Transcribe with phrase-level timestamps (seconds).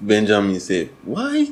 [0.00, 1.48] Benjamin said, why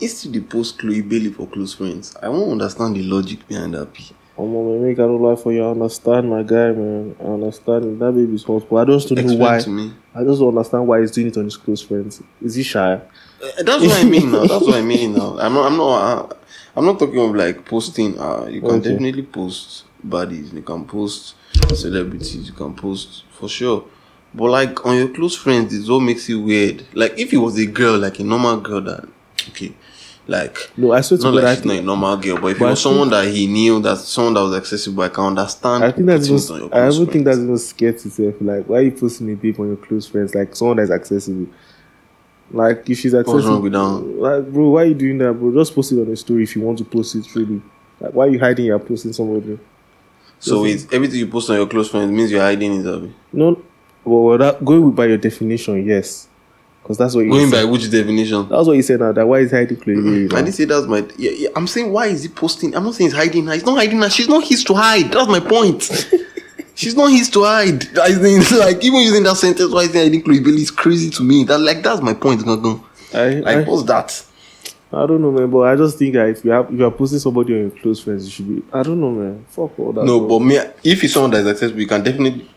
[0.00, 2.16] is he the post Chloe Bailey for close friends?
[2.22, 3.92] I won't understand the logic behind that.
[3.92, 4.10] P.
[4.38, 5.62] Oh man, make I don't lie for you.
[5.64, 7.14] I understand my guy, man.
[7.20, 8.78] I understand that baby's responsible.
[8.78, 9.58] I just don't know Explain why.
[9.60, 9.92] to me.
[10.14, 12.22] I just don't understand why he's doing it on his close friends.
[12.40, 12.92] Is he shy?
[12.94, 13.00] Uh,
[13.62, 14.46] That's what I mean now.
[14.46, 15.38] That's what I mean now.
[15.38, 15.66] I'm not.
[15.70, 16.30] I'm not.
[16.30, 16.34] Uh,
[16.76, 18.18] I'm not talking of like posting.
[18.18, 18.90] Uh, you can Okay.
[18.92, 20.52] definitely post bodies.
[20.54, 21.34] You can post
[21.74, 22.46] celebrities.
[22.46, 23.84] You can post for sure.
[24.34, 26.84] But like on your close friends, it's what makes it weird.
[26.94, 29.08] Like if it was a girl, like a normal girl that,
[29.48, 29.74] okay,
[30.26, 32.58] like No, I swear to not God, like she's not a normal girl, but if
[32.58, 35.82] but it was someone that he knew, that someone that was accessible, I can understand.
[35.82, 38.34] I think that's even, I even think that's even scared to say.
[38.40, 40.34] Like, why are you posting a babe on your close friends?
[40.34, 41.48] Like someone that's accessible.
[42.52, 45.32] Like if she's accessible, What's wrong with that like bro, why are you doing that,
[45.34, 45.52] bro?
[45.52, 47.26] Just post it on a story if you want to post it.
[47.34, 47.62] Really,
[48.00, 48.66] like why are you hiding?
[48.66, 49.58] You're posting somebody.
[50.38, 52.86] So it's everything you post on your close friends means you're hiding it.
[52.86, 53.12] Abi?
[53.32, 53.62] No,
[54.04, 56.28] well, that going by your definition, yes,
[56.82, 58.48] because that's what you Going by which definition?
[58.48, 59.12] That's what you said now.
[59.12, 59.96] That why is hiding Chloe?
[59.96, 60.36] Bailey mm-hmm.
[60.36, 61.06] I didn't say that's my.
[61.16, 62.74] Yeah, yeah, I'm saying why is he posting?
[62.74, 63.52] I'm not saying he's hiding her.
[63.54, 64.10] He's not hiding her.
[64.10, 65.12] She's not his to hide.
[65.12, 65.82] That's my point.
[66.74, 67.98] She's not his to hide.
[67.98, 71.10] I think like even using that sentence, why is he hiding Chloe Bailey is crazy
[71.10, 71.44] to me.
[71.44, 72.40] That like that's my point.
[72.40, 72.82] Gangan.
[73.12, 74.24] I, Like I, what's that?
[74.92, 75.50] I don't know, man.
[75.50, 77.70] But I just think that if you have if you are posting somebody on your
[77.70, 78.62] close friends, you should be.
[78.72, 79.44] I don't know, man.
[79.50, 80.04] Fuck all that.
[80.04, 80.38] No, bro.
[80.38, 82.48] but me, if it's someone that is accessible, you can definitely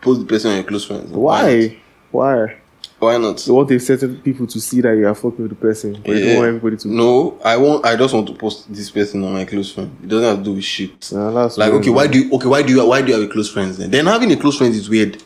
[0.00, 1.10] post the person on your close friends.
[1.10, 1.78] why?
[2.10, 2.56] Why?
[2.98, 3.46] Why not?
[3.46, 6.12] You want a certain people to see that you are fucking with the person, but
[6.16, 6.88] you don't want everybody to.
[6.88, 7.86] No, I want.
[7.86, 9.96] I just want to post this person on my close friend.
[10.02, 11.10] It doesn't have to do with shit.
[11.12, 11.96] Nah, that's Like, weird, okay, man.
[11.96, 12.32] why do you?
[12.34, 12.86] Okay, why do you?
[12.86, 13.90] Why do you have a close friends then?
[13.90, 15.22] Then having a close friend is weird.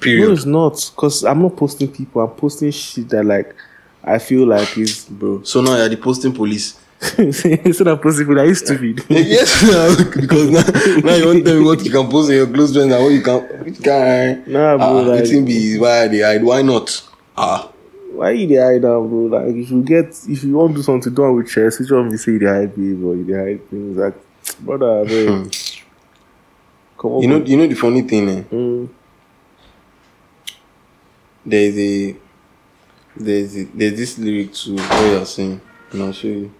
[0.00, 0.26] Period.
[0.26, 0.90] No, it's not.
[0.96, 2.22] Cause I'm not posting people.
[2.22, 3.54] I'm posting shit that like
[4.04, 5.04] I feel like is.
[5.04, 5.42] bro.
[5.42, 6.80] So now you're the posting police.
[7.18, 9.04] Instead of posting people, that is stupid.
[9.08, 9.62] yes,
[10.16, 10.62] because now,
[11.08, 13.02] now you want to tell me what you can post on your close friends and
[13.04, 13.40] what you can.
[13.64, 14.34] Which guy?
[14.46, 16.42] Nah, bro, Ah, like- it be why they hide.
[16.42, 17.02] Why not?
[17.36, 17.70] Ah,
[18.12, 19.38] Why you dey hide down, bro?
[19.38, 22.10] Like if you get if you want to do something done with chess, which one
[22.10, 24.14] be say you dey hide or you dey hide things like
[24.60, 25.50] brother, man.
[26.98, 27.22] Come on, Hmm.
[27.22, 27.38] you know.
[27.38, 27.46] bro.
[27.46, 28.28] You know the funny thing.
[28.28, 28.42] Eh?
[28.50, 28.88] Mm.
[31.46, 32.16] There's a.
[33.16, 35.60] There's a, there's this lyric to what you're saying,
[35.92, 36.52] and I'll show you.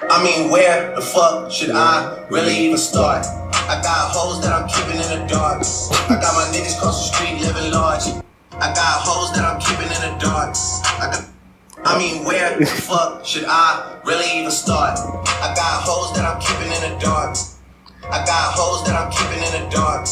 [0.00, 3.26] I mean, where the fuck should I really even start?
[3.26, 5.66] I got hoes that I'm keeping in the dark.
[6.06, 8.06] I got my niggas cross the street living large.
[8.52, 10.54] I got hoes that I'm keeping in the dark.
[11.02, 11.26] I got.
[11.84, 15.00] I mean, where the fuck should I really even start?
[15.00, 17.36] I got hoes that I'm keeping in the dark.
[18.06, 20.06] I got hoes that I'm keeping in the dark.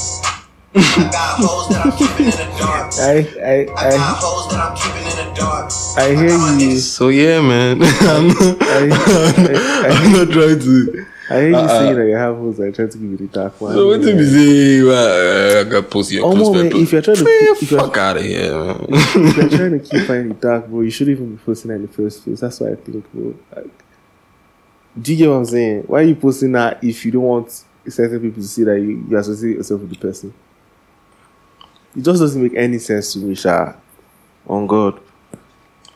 [0.76, 2.92] I got hoes that I'm keeping in the dark.
[2.98, 5.72] I I I got hoes that I'm keeping in the dark.
[5.96, 6.76] I hear got you.
[6.78, 7.82] So yeah, man.
[7.82, 11.06] I'm not, I- I'm not trying to.
[11.28, 11.68] I hear you Uh-uh.
[11.80, 13.74] saying that you have hoes that try to give you the dark one.
[13.74, 14.82] So what do you say?
[14.82, 17.62] Well, uh, I got post your Oh, close man, if you're trying to Man, keep-
[17.62, 18.86] if you're- fuck out of here, man.
[18.90, 21.76] if you're trying to keep finding the dark, bro, you shouldn't even be posting that
[21.76, 22.38] in the first place.
[22.40, 23.34] That's what I think, bro.
[23.56, 23.70] Like,
[25.02, 25.82] do you get what I'm saying?
[25.88, 29.04] Why are you posting that if you don't want certain people to see that you,
[29.10, 30.32] you associate yourself with the person?
[31.96, 33.72] It just doesn't make any sense to me, Sha.
[34.46, 35.00] On God.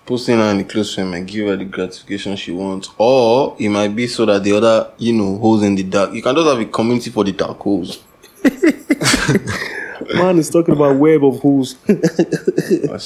[0.07, 3.69] Posting her in the close friend might give her the gratification she wants, or it
[3.69, 6.13] might be so that the other, you know, holes in the dark.
[6.13, 8.03] You can just have a community for the dark holes.
[10.15, 11.77] Man is talking about web of holes.
[11.87, 12.99] I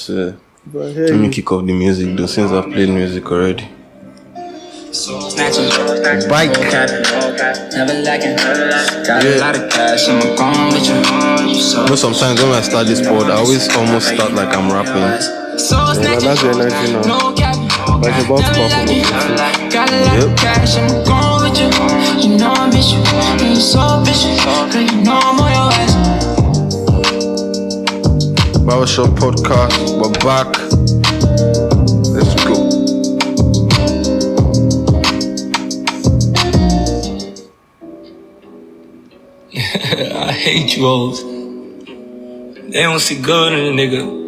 [0.67, 3.69] but let me kick off the music though, since I've played music already.
[4.95, 5.67] Snatching,
[6.31, 6.55] Bike.
[7.75, 8.37] never lacking.
[9.03, 9.35] Got Yeah.
[9.35, 11.03] a lot of cash, I'm gone with you.
[11.61, 14.71] So, You know, sometimes when I start this pod, I always almost start like I'm
[14.71, 15.59] rapping.
[15.59, 17.01] so snatching, that's the energy now.
[17.03, 17.57] no cap.
[18.05, 18.71] Like about to perform.
[18.71, 19.69] lacking.
[19.71, 20.27] Got a lot Yep.
[20.31, 20.87] of cash, I'm
[21.43, 21.71] with you.
[22.23, 24.23] You know and you so bitch.
[24.45, 25.93] Girl, you know I'm on your ass.
[28.65, 31.64] Barbershop podcast, we're back.
[40.29, 41.23] I hate you hoes.
[42.71, 44.25] They don't see good in a nigga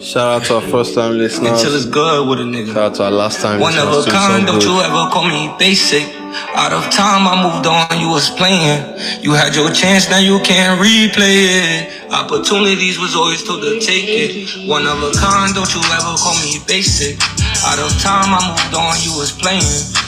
[0.00, 1.60] Shout out to our first time listeners.
[1.60, 2.72] until it's good with a nigga.
[2.72, 5.28] Shout out to our last time One of a kind, so don't you ever call
[5.28, 6.08] me basic.
[6.56, 8.80] Out of time, I moved on, you was playing.
[9.20, 12.12] You had your chance, now you can't replay it.
[12.12, 14.68] Opportunities was always told to take it.
[14.68, 17.20] One of a kind, don't you ever call me basic.
[17.60, 19.60] Out of time, I moved on, you was playing.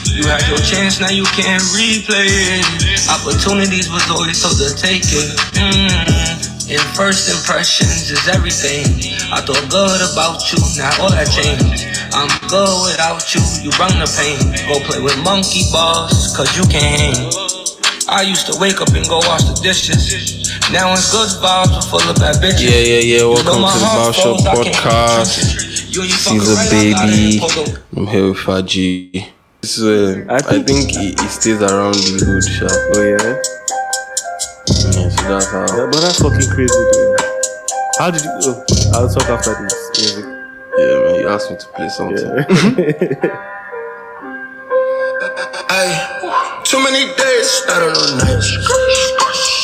[0.09, 2.65] You had your chance, now you can't replay it.
[3.13, 5.37] Opportunities was always so to take it.
[5.53, 6.73] Mm.
[6.73, 8.89] And first impressions is everything.
[9.29, 11.85] I thought good about you, now all that changed.
[12.09, 14.41] I'm good without you, you bring the pain.
[14.65, 17.29] Go play with monkey balls, cause you can hang.
[18.09, 20.49] I used to wake up and go wash the dishes.
[20.73, 22.65] Now it's good vibes, but full of bad bitches.
[22.65, 23.25] Yeah, yeah, yeah.
[23.29, 25.72] Welcome to the heart Barbershop falls, I can't podcast.
[25.93, 25.95] Touch it.
[25.95, 27.35] You and you fucking Caesar right, I got baby.
[27.35, 27.39] it.
[27.41, 27.75] Hold on.
[27.97, 29.25] I'm here with Faaji.
[29.61, 32.71] This is, uh, I I think- think, he, he stays around the hood shop.
[32.95, 33.35] Oh yeah.
[34.67, 35.65] Yeah, so that's how.
[35.77, 37.15] Yeah, but that's fucking crazy though.
[37.99, 38.31] How did you?
[38.33, 38.63] Oh,
[38.93, 40.25] I'll talk after this music.
[40.77, 41.15] Yeah, man.
[41.21, 42.17] You asked me to play something.
[42.17, 43.39] Yeah.
[45.69, 45.89] Ay,
[46.65, 48.49] too many days, I don't on no nights.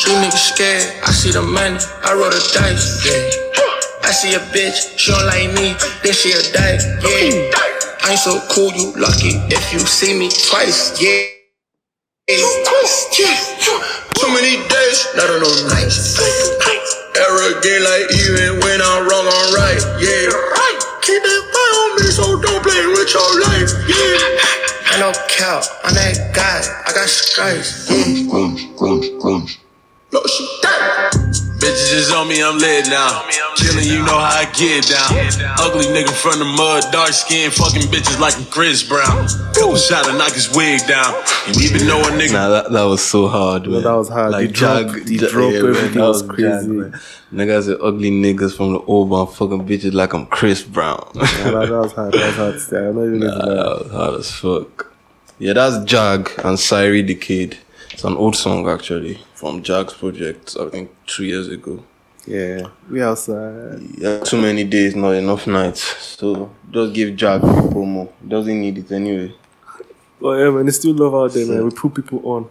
[0.05, 3.48] These niggas scared, I see the money, I roll the dice, yeah.
[4.09, 7.53] I see a bitch, she don't like me, then she a die, yeah.
[8.01, 11.29] I ain't so cool, you lucky if you see me twice, yeah.
[12.25, 12.41] Yeah.
[14.17, 16.17] Too many days, not on no nights.
[17.21, 20.33] Arrogant like even when I'm wrong, I'm right, yeah.
[21.05, 24.89] Keep that fire on me, so don't play with your life, yeah.
[24.89, 28.25] I know cow, I'm that guy, I got stripes, yeah.
[28.25, 29.47] Boom, boom, boom.
[30.11, 31.18] No, she died.
[31.69, 33.21] Bitches is on me, I'm lit now.
[33.55, 35.11] Chillin', you know how I get down.
[35.61, 39.27] Ugly nigga from the mud, dark skin, fucking bitches like I'm Chris Brown.
[39.53, 41.13] Couple shot to knock his wig down.
[41.45, 43.83] And even though a nigga Nah, that, that was so hard, man.
[43.83, 44.33] that was hard.
[44.33, 46.67] The drop- the drop, everything was crazy.
[46.69, 46.99] man.
[47.31, 51.07] Niggas are ugly niggas from the old man fucking bitches like I'm Chris Brown.
[51.13, 52.13] Yeah, that, that was hard.
[52.13, 52.87] That was hard to say.
[52.87, 53.45] I'm not even gonna lie.
[53.53, 54.91] that was hard as fuck.
[55.37, 57.59] Yeah, that's Jag and Syri the Kid.
[57.91, 61.81] It's an old song actually from Jack's project, I think two years ago.
[62.27, 63.79] Yeah, we outside.
[63.97, 65.81] Yeah, too many days, not enough nights.
[66.19, 68.09] So just give Jack free promo.
[68.27, 69.33] Doesn't need it anyway.
[70.21, 71.63] Oh yeah, man, there's still love out there, man.
[71.63, 72.49] We put people on.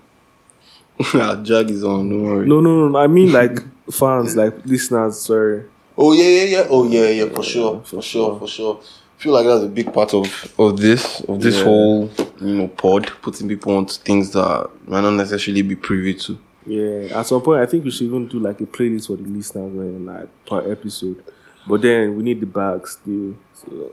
[1.15, 2.49] Ah, Jag is on, don't worry.
[2.49, 2.99] No, no, no.
[2.99, 3.61] I mean like
[3.93, 5.21] fans, like listeners.
[5.21, 5.65] Sorry.
[5.97, 6.67] Oh yeah, yeah, yeah.
[6.71, 8.81] Oh yeah, yeah, for sure, for sure, for sure.
[8.83, 10.27] I feel like that's a big part of
[10.59, 11.65] of this of this Yeah.
[11.65, 16.39] whole you know pod, putting people onto things that might not necessarily be privy to.
[16.69, 19.29] Yeah, at some point, I think we should even do like a playlist for the
[19.29, 21.23] listeners, man, like per episode.
[21.67, 23.37] But then we need the bags still.
[23.55, 23.93] So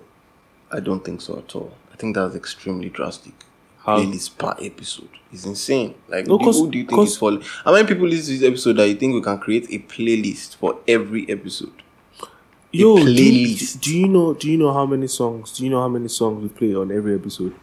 [0.72, 1.74] I don't think so at all.
[1.94, 3.34] I think that's extremely drastic.
[3.80, 4.00] How?
[4.00, 5.96] Playlist per episode is insane.
[6.08, 7.44] Like, No, who do you think is following?
[7.64, 10.56] How many people listen to this episode that you think we can create a playlist
[10.56, 11.84] for every episode?
[12.72, 14.34] yo, do you, do you know?
[14.34, 15.54] Do you know how many songs?
[15.54, 17.56] Do you know how many songs we play on every episode?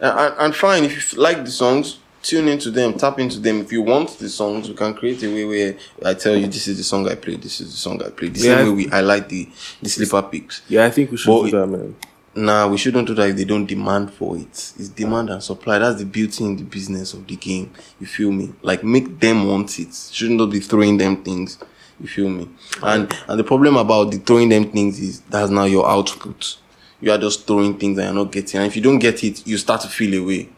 [0.00, 3.60] And, and, and fine, if you like the songs, tune into them, tap into them.
[3.60, 6.66] If you want the songs, we can create a way where I tell you this
[6.68, 8.28] is the song I play, this is the song I play.
[8.28, 8.56] The Yeah.
[8.58, 9.48] same way we highlight the,
[9.82, 10.62] the sleeper picks.
[10.68, 11.94] Yeah, I think we should But- do that, man.
[12.34, 14.46] Nah, we shouldn't do that if they don't demand for it.
[14.78, 15.78] It's demand and supply.
[15.78, 17.70] That's the beauty in the business of the game.
[17.98, 18.52] You feel me?
[18.62, 19.88] Like make them want it.
[20.12, 21.58] Shouldn't just be throwing them things.
[22.00, 22.48] You feel me?
[22.80, 26.58] And and the problem about the throwing them things is that's now your output.
[27.00, 28.60] You are just throwing things and you're not getting.
[28.60, 30.48] And if you don't get it, you start to feel away.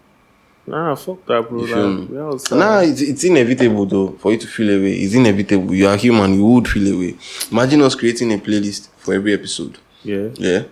[0.67, 1.61] Nah, fuck that, bro.
[1.62, 2.07] You feel me?
[2.17, 2.51] Like.
[2.53, 4.93] Nah, it's, it's inevitable though for you to feel away.
[4.95, 5.75] It's inevitable.
[5.75, 6.35] You are human.
[6.35, 7.17] You would feel away.
[7.51, 9.79] Imagine us creating a playlist for every episode.
[10.05, 10.29] Yeah.
[10.35, 10.62] Yeah.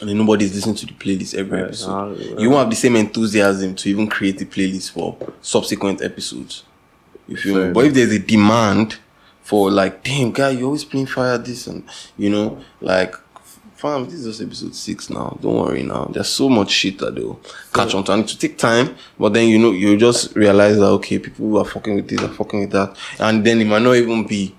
[0.00, 1.90] And then nobody's listening to the playlist every Right, episode.
[1.90, 2.38] ah, right.
[2.40, 6.64] You won't have the same enthusiasm to even create the playlist for subsequent episodes.
[7.28, 7.54] If you?
[7.54, 8.98] Fair But if there's a demand
[9.42, 11.82] for like, damn guy, you always playing fire this and
[12.16, 13.14] you know, like
[13.78, 15.38] fam, this is just episode six now.
[15.40, 16.06] Don't worry now.
[16.12, 17.40] There's so much shit that they'll
[17.72, 18.12] catch on to.
[18.12, 21.46] And it will take time, but then you know, you just realize that okay, people
[21.48, 22.96] who are fucking with this are fucking with that.
[23.18, 24.54] And then it might not even be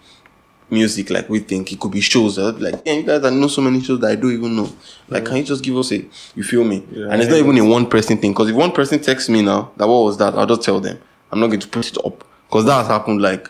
[0.69, 1.71] music like we think.
[1.74, 4.00] It could be shows that be like, yeah, you guys I know so many shows
[4.01, 4.69] that I don't even know.
[5.10, 5.98] Like, can you just give us a
[6.36, 6.86] you feel me?
[6.92, 8.31] Yeah, and it's not even a one person thing.
[8.31, 10.99] Because if one person texts me now that what was that, I'll just tell them.
[11.31, 12.23] I'm not going to put it up.
[12.47, 13.49] Because that has happened like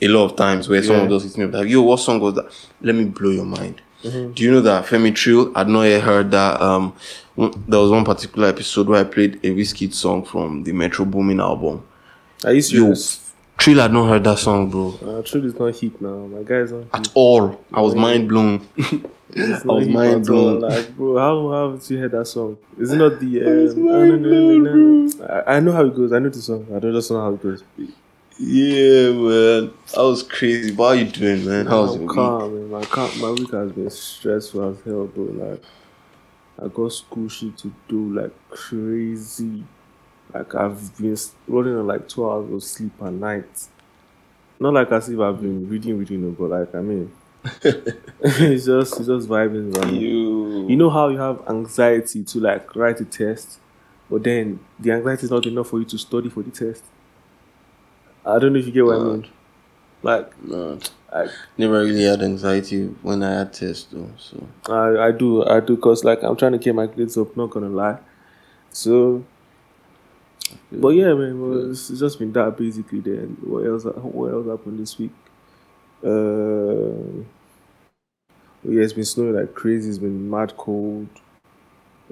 [0.00, 1.10] a lot of times where someone Yeah.
[1.16, 2.46] just hits me up like, yo, what song was that?
[2.80, 3.80] Let me blow your mind.
[4.02, 4.32] Mm-hmm.
[4.32, 5.52] Do you know that Femi Trill?
[5.56, 6.60] I'd not yet heard that.
[6.60, 6.94] Um,
[7.34, 11.04] one- there was one particular episode where I played a whiskey song from the Metro
[11.04, 11.82] Boomin album.
[12.44, 13.32] Are you Yo, serious?
[13.58, 14.94] Trill had not heard that song, bro.
[15.02, 16.26] Uh, truth is not hit now.
[16.26, 16.84] My guy's not.
[16.92, 17.58] At all.
[17.72, 18.66] I was mind blown.
[18.78, 19.00] I
[19.64, 20.60] was mind blown.
[20.60, 22.58] Like, bro, how, how haven't you heard that song?
[22.78, 23.44] Is it not the?
[23.46, 25.10] Um,
[25.46, 26.12] I, I know how it goes.
[26.12, 26.66] I know the song.
[26.74, 27.62] I don't just know how it goes.
[28.38, 29.72] Yeah, man.
[29.96, 30.74] I was crazy.
[30.74, 31.66] What are you doing, man?
[31.66, 32.16] How was your week?
[32.16, 32.70] calm, man.
[32.70, 35.24] My, calm, my week has been stressful as hell, bro.
[35.24, 35.62] Like,
[36.62, 39.64] I got school shit to do like crazy.
[40.34, 41.16] Like, I've been
[41.48, 43.68] running on like two hours of sleep a night.
[44.60, 47.12] Not like as if I've been reading, reading, but like, I mean,
[47.62, 49.74] it's just, it's just vibing.
[49.80, 49.94] man.
[49.94, 50.68] You.
[50.68, 53.60] You know how you have anxiety to like write a test,
[54.10, 56.82] but then the anxiety is not enough for you to study for the test.
[58.26, 59.28] I don't know if you get what I mean.
[60.02, 60.78] Like, No,
[61.12, 64.10] I, never really had anxiety when I had tests, though.
[64.18, 67.36] So I, I do, I do, cause like I'm trying to keep my grades up.
[67.36, 67.98] Not gonna lie.
[68.70, 69.24] So,
[70.70, 73.00] but yeah, man, well, it's it's just been that basically.
[73.00, 73.84] Then what else?
[73.84, 75.12] What else happened this week?
[76.04, 77.22] Uh,
[78.64, 79.88] yeah, it's been snowing like crazy.
[79.88, 81.08] It's been mad cold.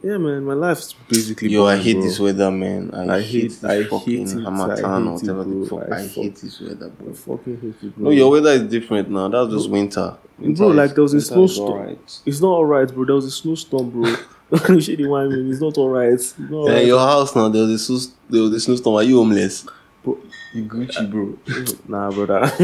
[0.04, 1.49] Yeah, man, my life's basically.
[1.49, 2.02] Yo, I hate bro.
[2.02, 2.90] this weather, man.
[2.92, 4.44] I, I hate, hate- this I hate fucking it.
[4.44, 5.78] Harmattan I or hate whatever it, the bro.
[5.80, 5.92] fuck.
[5.92, 7.06] I I, fuck- hate this weather, bro.
[7.08, 7.14] I bro.
[7.14, 8.04] fucking hate it, bro.
[8.04, 9.28] No, your weather is different now.
[9.28, 10.16] That's just winter.
[10.38, 11.70] winter Bro, like, there was a snowstorm.
[11.73, 12.20] alright.
[12.26, 13.04] It's not alright, bro.
[13.06, 14.78] There was a snowstorm, bro.
[14.80, 15.50] Shady wine, man.
[15.50, 16.20] It's not alright.
[16.38, 16.87] Yeah, alright.
[16.87, 17.49] your house now.
[17.49, 18.96] There was a snow, there was a snowstorm.
[18.96, 19.66] Are you homeless?
[20.02, 20.18] Bro,
[20.52, 21.38] You Gucci, bro.
[21.88, 22.46] nah, brother.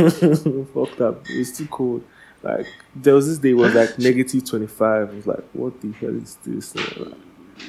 [0.74, 1.20] Fuck that.
[1.30, 2.04] It's too cold.
[2.42, 5.10] Like there was this day was like negative twenty five.
[5.10, 6.74] I was like, what the hell is this?
[6.74, 7.12] Like,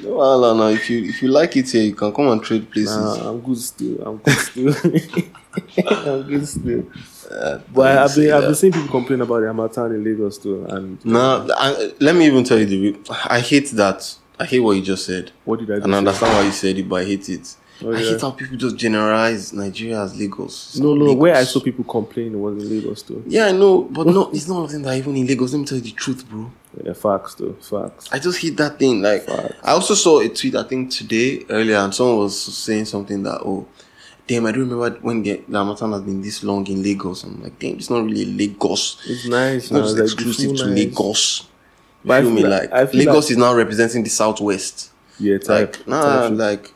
[0.03, 0.69] No, no, no.
[0.69, 2.95] If you if you like it here, you can come and trade places.
[2.97, 4.01] nah, I'm good still.
[4.01, 4.73] I'm good still.
[5.87, 6.83] I'm good still.
[7.29, 10.65] Uh, But I've been I've been seeing people complain about the Harmattan in Lagos too.
[10.69, 12.97] And No, I, let me even tell you the.
[13.29, 14.15] I hate that.
[14.39, 15.31] I hate what you just said.
[15.45, 15.83] what did I do?
[15.83, 17.55] And I understand why you said it, but I hate it.
[17.83, 18.09] Oh, I yeah.
[18.11, 20.69] hate how people just generalize Nigeria as Lagos.
[20.69, 21.05] It's No, no.
[21.05, 21.17] Lagos.
[21.21, 23.23] Where I saw people complain was in Lagos too.
[23.27, 25.53] Yeah, I know, but no, it's not them that even in Lagos.
[25.53, 26.51] Let me tell you the truth, bro.
[26.83, 27.53] Yeah, facts though.
[27.53, 28.09] Facts.
[28.11, 29.01] I just hate that thing.
[29.01, 29.55] Like, Facts.
[29.63, 33.41] I also saw a tweet I think today earlier, and someone was saying something that
[33.43, 33.67] oh,
[34.27, 37.23] damn, I don't remember when the Harmattan has been this long in Lagos.
[37.23, 39.01] I'm like, damn, it's not really Lagos.
[39.07, 39.63] It's nice.
[39.63, 40.75] It's not just like, exclusive to nice.
[40.75, 41.41] Lagos.
[42.03, 42.43] You But I feel me?
[42.43, 44.91] Like, like- I feel Lagos like- is now representing the southwest.
[45.19, 45.75] Yeah, type.
[45.79, 46.73] Like, nah, type like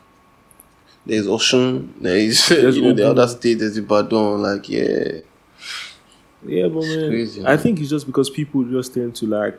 [1.06, 4.42] there's Osun, there is There's you know the other state, there's Ibadan.
[4.42, 5.20] Like, yeah,
[6.44, 9.58] Yeah, but man, crazy, I think it's just because people just tend to like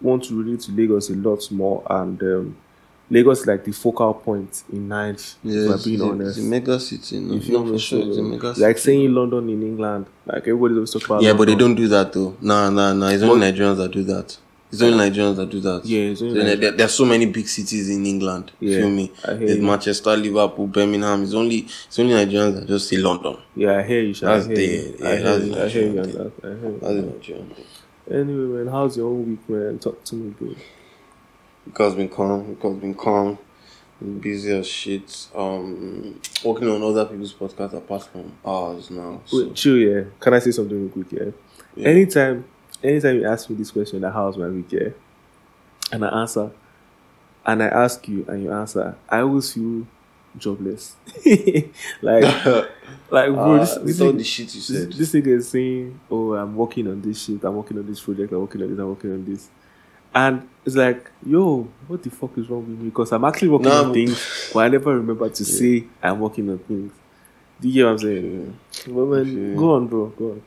[0.00, 2.56] want to relate to Lagos a lot more, and um,
[3.10, 5.20] Lagos is like the focal point in Nigeria.
[5.44, 5.68] yeah.
[5.68, 6.38] if It's, being it's, honest.
[6.38, 7.20] a mega city.
[7.20, 8.66] No, You feel no, for sure, it's a mega city.
[8.66, 11.22] like saying London in England, like everybody's always talk about.
[11.22, 12.36] yeah, but they don't do that though.
[12.40, 13.08] Nah, nah, nah.
[13.08, 14.36] It's only Nigerians that do that.
[14.72, 15.84] It's only Nigerians that do that.
[15.84, 16.60] Yeah, it's only So, Nigerians.
[16.60, 18.52] there, there's so many big cities in England.
[18.60, 19.12] Yeah, feel me?
[19.24, 19.62] I hear There's you.
[19.62, 21.22] Manchester, Liverpool, Birmingham.
[21.22, 23.36] It's only it's only Nigerians that just say London.
[23.54, 24.12] Yeah, I hear you.
[24.14, 24.96] Sha, That's I hear the- you.
[24.98, 25.56] yeah, I hear that's you.
[25.62, 26.00] I hear you.
[26.00, 26.32] on that.
[26.42, 26.78] I hear you.
[26.80, 27.64] That's Nigerian thing.
[28.10, 29.78] Anyway, man, how's your own week, man?
[29.78, 30.54] Talk to me, bro.
[31.64, 33.38] Because been calm, because been calm,
[34.00, 35.26] been busy as shit.
[35.34, 39.20] Um, working on other people's podcasts apart from ours now.
[39.24, 40.04] So, Wait, chill, yeah.
[40.20, 41.30] Can I say something real quick, yeah?
[41.74, 41.88] yeah.
[41.88, 42.44] Anytime,
[42.86, 44.88] anytime you ask me this question, like, how's my week, yeah?
[45.92, 46.50] And I answer,
[47.44, 49.86] and I ask you, and you answer, I always feel
[50.36, 50.96] jobless.
[51.26, 52.44] like,
[53.10, 54.92] like, bro, uh, this, with this, all thing, the shit you this, said.
[54.92, 58.32] this nigga is saying, oh, I'm working on this shit, I'm working on this project,
[58.32, 59.48] I'm working on this, I'm working on this.
[60.14, 62.88] And it's like, yo, what the fuck is wrong with me?
[62.88, 66.58] Because I'm actually working on things, but I never remember to say I'm working on
[66.58, 66.92] things.
[67.60, 68.58] Do you get what I'm saying?
[68.88, 69.56] Well, man, Okay.
[69.58, 70.42] go on, bro, go on.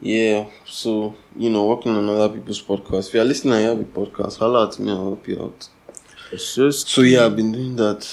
[0.00, 3.08] Yeah, so you know, working on other people's podcasts.
[3.08, 5.68] If you're listening and you have a podcast, holla at me, I'll help you out.
[6.30, 8.06] It's just So yeah, I've been doing that,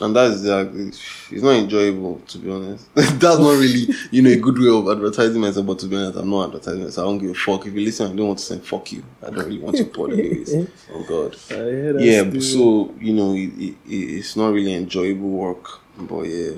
[0.00, 2.86] and that's uh, it's not enjoyable to be honest.
[2.94, 5.66] that's not really you know a good way of advertising myself.
[5.66, 7.04] But to be honest, I'm not advertising myself.
[7.06, 7.66] I don't give a fuck.
[7.66, 9.04] If you listen, I don't want to say fuck you.
[9.22, 10.54] I don't really want to pod anyways.
[10.94, 11.36] Oh God.
[11.50, 16.52] I yeah so you know it, it- it's not really enjoyable work but yeah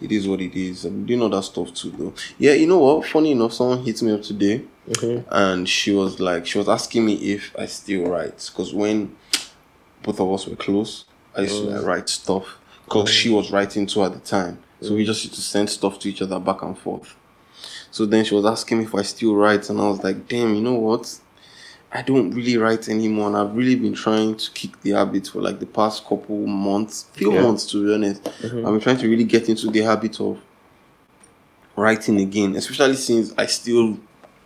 [0.00, 0.84] it is what it is.
[0.84, 2.14] I'm doing other stuff too though.
[2.38, 3.06] Yeah you know what?
[3.06, 5.24] Funny enough someone hit me up today Mhm.
[5.30, 8.50] and she was like she was asking me if i still write.
[8.52, 9.16] Because when
[10.02, 11.86] both of us were close i used to like, mm.
[11.86, 12.58] write stuff.
[12.84, 13.36] Because she mm.
[13.36, 14.58] was writing too at the time.
[14.80, 15.06] So we mm.
[15.06, 17.16] just used to send stuff to each other back and forth.
[17.90, 20.54] So then she was asking me if i still write and i was like damn
[20.54, 21.18] you know what
[21.96, 25.40] I don't really write anymore, and I've really been trying to kick the habit for
[25.40, 27.42] like the past couple months, few Yeah.
[27.42, 28.24] months to be honest.
[28.24, 28.58] Mm-hmm.
[28.66, 30.38] I've been trying to really get into the habit of
[31.76, 33.96] writing again, especially since I still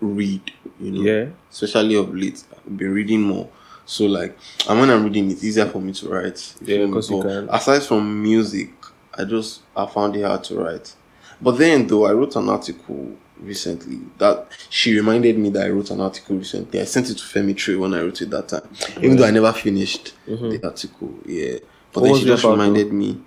[0.01, 0.43] read,
[0.79, 1.27] you know, Yeah.
[1.51, 2.45] especially of late.
[2.67, 3.49] I've been reading more.
[3.87, 4.37] So like,
[4.69, 6.55] and when I'm reading, it's easier for me to write.
[6.61, 6.93] Yeah, feel me?
[6.93, 7.49] 'cause you can.
[7.49, 8.71] Aside from music,
[9.17, 10.95] I just I found it hard to write.
[11.41, 15.91] But then though, I wrote an article recently that she reminded me that I wrote
[15.91, 16.81] an article recently.
[16.81, 18.69] I sent it to Femi Trey when I wrote it that time,
[19.01, 20.67] even though I never finished the mm-hmm.
[20.67, 21.15] article.
[21.27, 21.59] Yeah,
[21.93, 23.21] but What then she just reminded me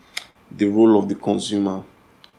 [0.49, 1.83] the role of the consumer.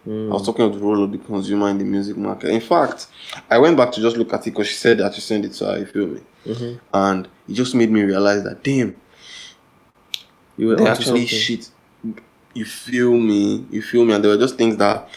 [0.06, 0.30] Mm.
[0.30, 2.50] I was talking about the role of the consumer in the music market.
[2.50, 3.06] In fact,
[3.48, 5.52] I went back to just look at it because she said that she sent it
[5.54, 5.78] to her.
[5.78, 6.20] You feel me?
[6.44, 6.78] Mm-hmm.
[6.92, 8.96] And it just made me realize that damn,
[10.56, 11.70] You were actually shit.
[12.54, 13.66] You feel me?
[13.70, 14.12] You feel me?
[14.14, 15.08] And there were just things that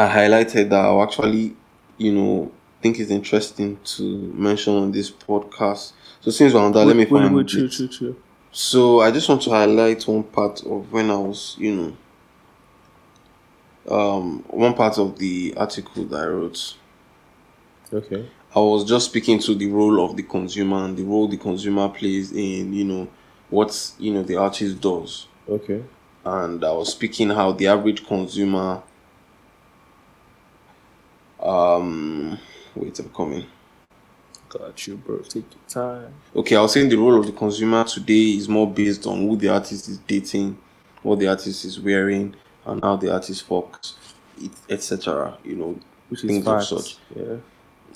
[0.00, 1.54] I highlighted that I actually,
[1.98, 4.02] you know, think is interesting to
[4.32, 5.92] mention on this podcast.
[6.20, 8.16] So since we're on that, let me Wait, wait, find wait, chill, chill, chill.
[8.50, 11.96] So I just want to highlight one part of when I was, you
[13.86, 16.76] know, um, one part of the article that I wrote.
[17.92, 18.28] Okay.
[18.54, 21.88] I was just speaking to the role of the consumer and the role the consumer
[21.88, 23.08] plays in, you know,
[23.50, 25.26] what you know the artist does.
[25.48, 25.84] Okay.
[26.24, 28.82] And I was speaking how the average consumer
[31.42, 32.38] um
[32.74, 33.46] wait I'm coming.
[34.48, 35.18] Got you, bro.
[35.18, 36.12] Take your time.
[36.34, 39.36] okay, I was saying the role of the consumer today is more based on who
[39.36, 40.58] the artist is dating,
[41.02, 42.34] what the artist is wearing,
[42.66, 43.94] and how the artist fucks,
[44.68, 45.38] etc.
[45.44, 46.96] You know, Which things of such.
[47.14, 47.36] Yeah.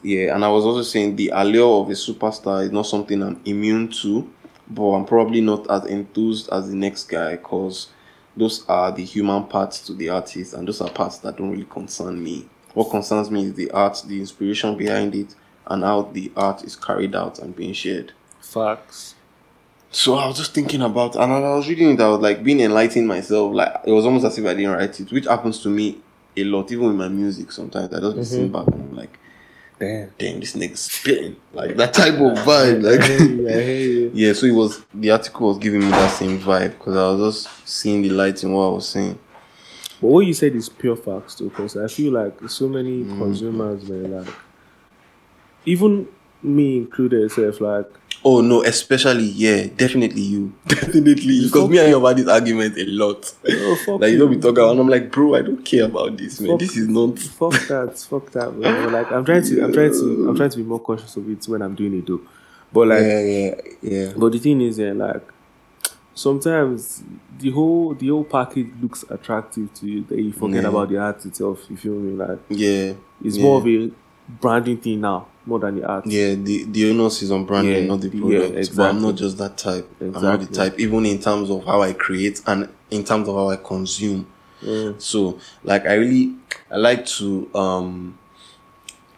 [0.05, 3.41] Yeah, and I was also saying the allure of a superstar is not something I'm
[3.47, 4.31] immune to,
[4.69, 7.89] but I'm probably not as enthused as the next guy because
[8.37, 11.65] those are the human parts to the artist, and those are parts that don't really
[11.65, 12.49] concern me.
[12.75, 15.35] What concerns me is the art, the inspiration behind it,
[15.67, 18.13] and how the art is carried out and being shared.
[18.41, 19.15] Facts.
[19.91, 22.61] So I was just thinking about, and I was reading it, I was like being
[22.61, 23.55] enlightened myself.
[23.55, 25.99] Like it was almost as if I didn't write it, which happens to me
[26.37, 27.53] a lot, even with my music.
[27.53, 28.65] Sometimes I just be sitting mm-hmm.
[28.65, 29.19] back and I'm like,
[29.79, 30.11] Damn.
[30.19, 32.85] damn, this nigga's spitting like that type of vibe.
[33.01, 34.11] I hear Like, you, I hear you.
[34.15, 34.33] yeah.
[34.33, 37.69] So it was the article was giving me that same vibe because I was just
[37.69, 39.19] seeing the light in what I was saying.
[40.05, 43.17] But what you said is pure facts too, because I feel like so many Mm.
[43.19, 44.29] consumers were like,
[45.65, 46.07] even
[46.43, 47.87] me included, self like,
[48.23, 52.77] Oh no, especially yeah, definitely you, definitely because me and you have had this argument
[52.77, 53.25] a lot.
[53.25, 54.19] fuck Like you you.
[54.19, 56.51] don't be talking, and I'm like, bro, I don't care about this, man.
[56.51, 57.19] Fuck- This is not.
[57.19, 58.53] fuck that, fuck that.
[58.61, 58.89] Bro.
[58.89, 61.45] Like I'm trying to, I'm trying to, I'm trying to be more conscious of it
[61.49, 62.21] when I'm doing it though.
[62.73, 64.13] But like, Yeah, yeah, yeah.
[64.15, 65.23] but the thing is, yeah, like
[66.15, 67.03] sometimes
[67.39, 70.69] the whole the whole package looks attractive to you that you forget Yeah.
[70.69, 71.65] about the art itself.
[71.69, 72.17] You feel me?
[72.17, 72.93] Like Yeah,
[73.23, 73.43] it's yeah.
[73.43, 73.91] more of a
[74.41, 76.07] branding thing now, more than the art.
[76.07, 78.55] Yeah, the the onus is on branding, Yeah, not the product.
[78.55, 79.89] yeah, But I'm not just that type.
[80.01, 83.35] I'm not the type, even in terms of how I create and in terms of
[83.35, 84.27] how I consume.
[84.63, 85.01] Mm.
[85.01, 86.37] So, like, I really,
[86.71, 88.19] I like to, um,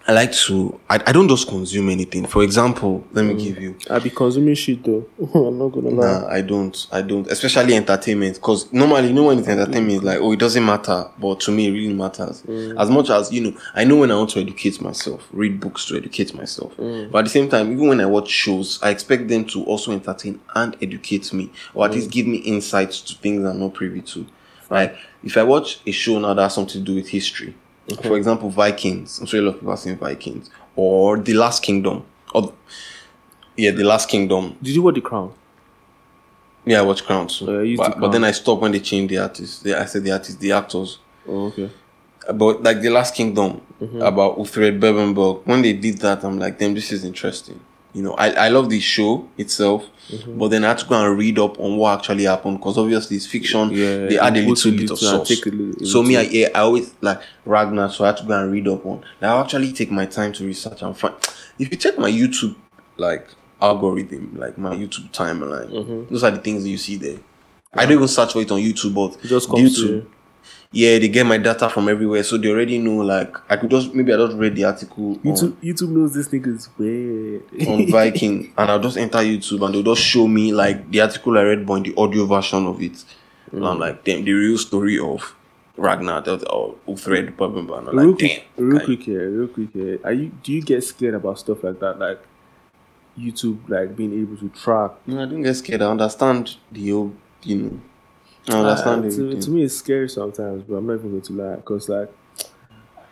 [0.08, 2.26] I like to, I, I don't just consume anything.
[2.26, 3.38] For example, let me Mm.
[3.42, 3.76] give you.
[3.90, 5.04] I be consuming shit though.
[5.34, 6.20] I'm not gonna lie.
[6.20, 6.86] Nah, I don't.
[6.92, 7.26] I don't.
[7.26, 8.36] Especially entertainment.
[8.36, 11.08] Because normally, you know, when it's entertainment, it's like, oh, it doesn't matter.
[11.18, 12.44] But to me, it really matters.
[12.78, 15.86] As much as, you know, I know when I want to educate myself, read books
[15.86, 16.72] to educate myself.
[16.76, 19.90] But at the same time, even when I watch shows, I expect them to also
[19.90, 21.50] entertain and educate me.
[21.74, 24.24] Or at least give me insights to things I'm not privy to.
[24.70, 27.56] Like, if I watch a show now that has something to do with history,
[28.02, 31.62] for example, Vikings, I'm sure a lot of people have seen Vikings, or The Last
[31.62, 32.52] Kingdom, or
[33.56, 35.32] yeah, The Last Kingdom, Did you watch the crown?
[36.64, 37.62] yeah, I watch Crown too.
[37.62, 39.62] Used but, to but then I stopped when they changed the artist.
[39.62, 40.98] They, I said the artists, the actors.
[41.28, 41.70] Oh, okay.
[42.34, 44.00] But like the Last Kingdom Mm-hmm.
[44.00, 47.60] about Uhtred Bebbanburg, when they did that, I'm like, damn, this is interesting.
[47.96, 50.38] You know, I, I love the show itself, Mm-hmm.
[50.38, 53.16] but then I had to go and read up on what actually happened because obviously
[53.16, 53.70] it's fiction.
[53.72, 55.28] Yeah, they add a little bit of sauce.
[55.44, 58.52] little- so me, I, yeah, I always like Ragnar, so I had to go and
[58.52, 58.98] read up on.
[59.20, 61.14] Like, I actually take my time to research and find.
[61.58, 62.54] If you check my YouTube,
[62.98, 63.26] like
[63.60, 66.12] algorithm, like my YouTube timeline, Mm-hmm.
[66.12, 67.18] those are the things that you see there.
[67.74, 70.10] I don't even search for it on YouTube, but It just due comes to to.
[70.72, 72.96] Yeah, they get my data from everywhere, so they already know.
[72.96, 76.54] Like, I could just maybe I just read the article YouTube, YouTube knows this nigga
[76.54, 77.42] is weird.
[77.66, 81.00] on, on Viking, and I'll just enter YouTube, and they'll just show me like the
[81.00, 83.04] article I read, but in the audio version of it,
[83.52, 83.70] and Mm.
[83.72, 85.34] I'm like, damn, the real story of
[85.76, 87.78] Ragnar that or Uhtred, blah blah blah.
[87.78, 89.98] And I'm real like, quick, damn, real like, quick here, real quick here.
[90.04, 90.32] Are you?
[90.42, 92.20] Do you get scared about stuff like that, like
[93.18, 94.92] YouTube, like being able to track?
[95.06, 95.82] No, I don't get scared.
[95.82, 97.12] I understand the whole,
[97.44, 97.80] you know,
[98.48, 99.40] I understand Uh, to, everything.
[99.40, 102.10] to me, it's scary sometimes, but I'm not even going to lie, because like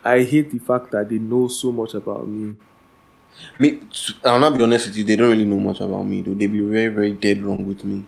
[0.03, 2.55] I hate the fact that they know so much about me.
[3.59, 3.79] Me,
[4.23, 5.03] I'll not be honest with you.
[5.03, 6.33] They don't really know much about me, though.
[6.33, 8.05] They be very, very dead wrong with me.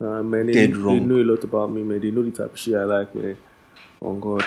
[0.00, 1.08] Uh, man, they, Dead they wrong.
[1.08, 2.00] know a lot about me, man.
[2.00, 3.36] They know the type of shit I like, man.
[4.00, 4.44] Oh God,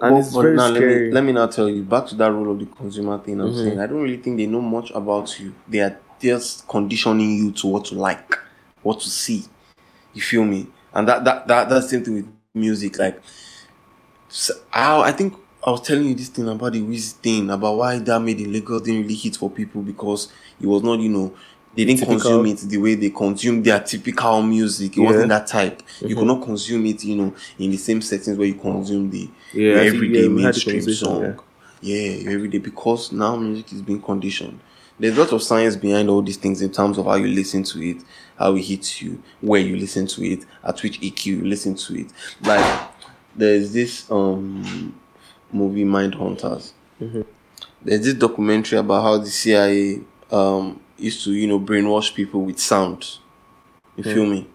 [0.00, 1.08] and But- it's but very now let scary.
[1.08, 3.38] me let me now tell you back to that role of the consumer thing.
[3.38, 3.58] I'm Mm-hmm.
[3.64, 5.52] saying I don't really think they know much about you.
[5.68, 8.38] They are just conditioning you to what to like,
[8.82, 9.44] what to see.
[10.14, 10.68] You feel me?
[10.94, 12.98] And that that that that's the same thing with music.
[12.98, 13.20] Like,
[14.28, 15.34] so, I I think
[15.66, 18.52] I was telling you this thing about the Wiz thing about why that made in
[18.52, 21.34] Lagos didn't really hit for people because it was not you know.
[21.74, 22.20] They didn't Typical.
[22.20, 24.92] consume it the way they consume their typical music.
[24.92, 25.04] It Yeah.
[25.04, 25.12] Mm-hmm.
[25.14, 25.82] wasn't that type.
[26.02, 29.30] You could not consume it, you know, in the same settings where you consume the
[29.54, 31.40] Yeah, everyday yeah, we had the mainstream song.
[31.80, 31.96] Yeah.
[32.18, 34.60] your everyday because now music is being conditioned.
[34.98, 37.62] There's a lot of science behind all these things in terms of how you listen
[37.64, 37.96] to it,
[38.38, 42.00] how it hits you, where you listen to it, at which EQ you listen to
[42.00, 42.06] it.
[42.42, 42.88] Like
[43.34, 44.94] there's this um
[45.52, 46.72] movie Mind Hunters.
[47.82, 50.00] There's this documentary about how the CIA
[50.30, 53.18] um used to, you know, brainwash people with sound.
[53.96, 54.48] You feel me?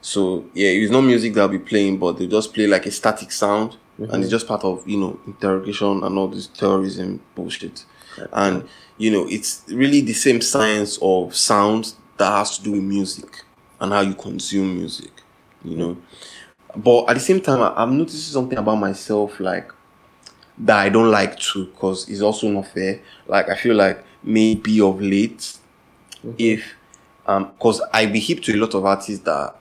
[0.00, 3.32] So yeah, it's not music that'll be playing, but they just play like a static
[3.32, 7.84] sound, and it's just part of you know interrogation and all this terrorism bullshit.
[8.32, 12.82] And you know, it's really the same science of sound that has to do with
[12.82, 13.44] music
[13.80, 15.10] and how you consume music.
[15.64, 15.96] You know,
[16.76, 19.70] but at the same time, I- I'm noticing something about myself, like
[20.58, 23.00] that I don't like to, because it's also not fair.
[23.26, 25.56] Like I feel like maybe of late,
[26.38, 26.74] if
[27.26, 29.56] um, cause I be hip to a lot of artists that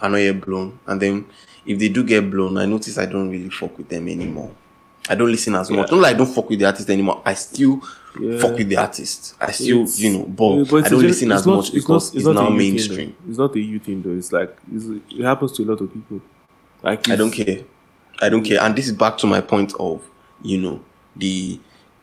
[0.00, 1.26] are not yet blown, and then
[1.66, 4.50] if they do get blown, I notice I don't really fuck with them anymore.
[5.08, 5.90] I don't listen as much.
[5.90, 7.20] Not like I don't fuck with the artist anymore.
[7.24, 7.82] I still
[8.18, 8.38] Yeah.
[8.38, 9.34] fuck with the artist.
[9.40, 11.74] I still, It's- you know, but, Yeah, I don't listen it's as not- much it's
[11.74, 13.14] because not- it's, not now a thing, mainstream.
[13.28, 14.10] It's not a you thing though.
[14.16, 14.84] It's like it's,
[15.16, 16.20] it happens to a lot of people.
[16.82, 17.60] Like I don't care.
[18.20, 18.60] I don't care.
[18.60, 20.02] And this is back to my point of,
[20.42, 20.80] you know,
[21.16, 21.60] the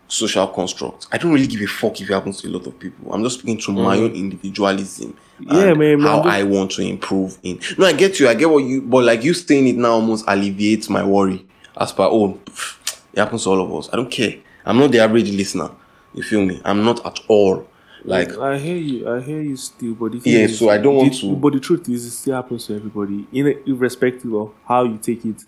[0.08, 1.08] social construct.
[1.12, 3.13] I don't really give a fuck if it happens to a lot of people.
[3.13, 5.13] I'm just speaking to my own individualism.
[5.41, 5.54] Mm.
[5.54, 7.60] Yeah, man, man, How don't- I want to improve in.
[7.78, 8.28] No, I get you.
[8.30, 8.82] I get what you.
[8.82, 11.46] But like you saying it now almost alleviates my worry.
[11.76, 13.89] As per oh, pff, it happens to all of us.
[13.93, 14.36] I don't care.
[14.65, 15.70] I'm not the average listener.
[16.17, 16.60] You feel me?
[16.65, 17.67] I'm not at all.
[18.03, 19.08] Like I hear you.
[19.08, 21.53] I hear you still, but the Yeah, is, so I don't want the- to- But
[21.53, 25.43] the truth is, it still happens to everybody, in irrespective of how you take it.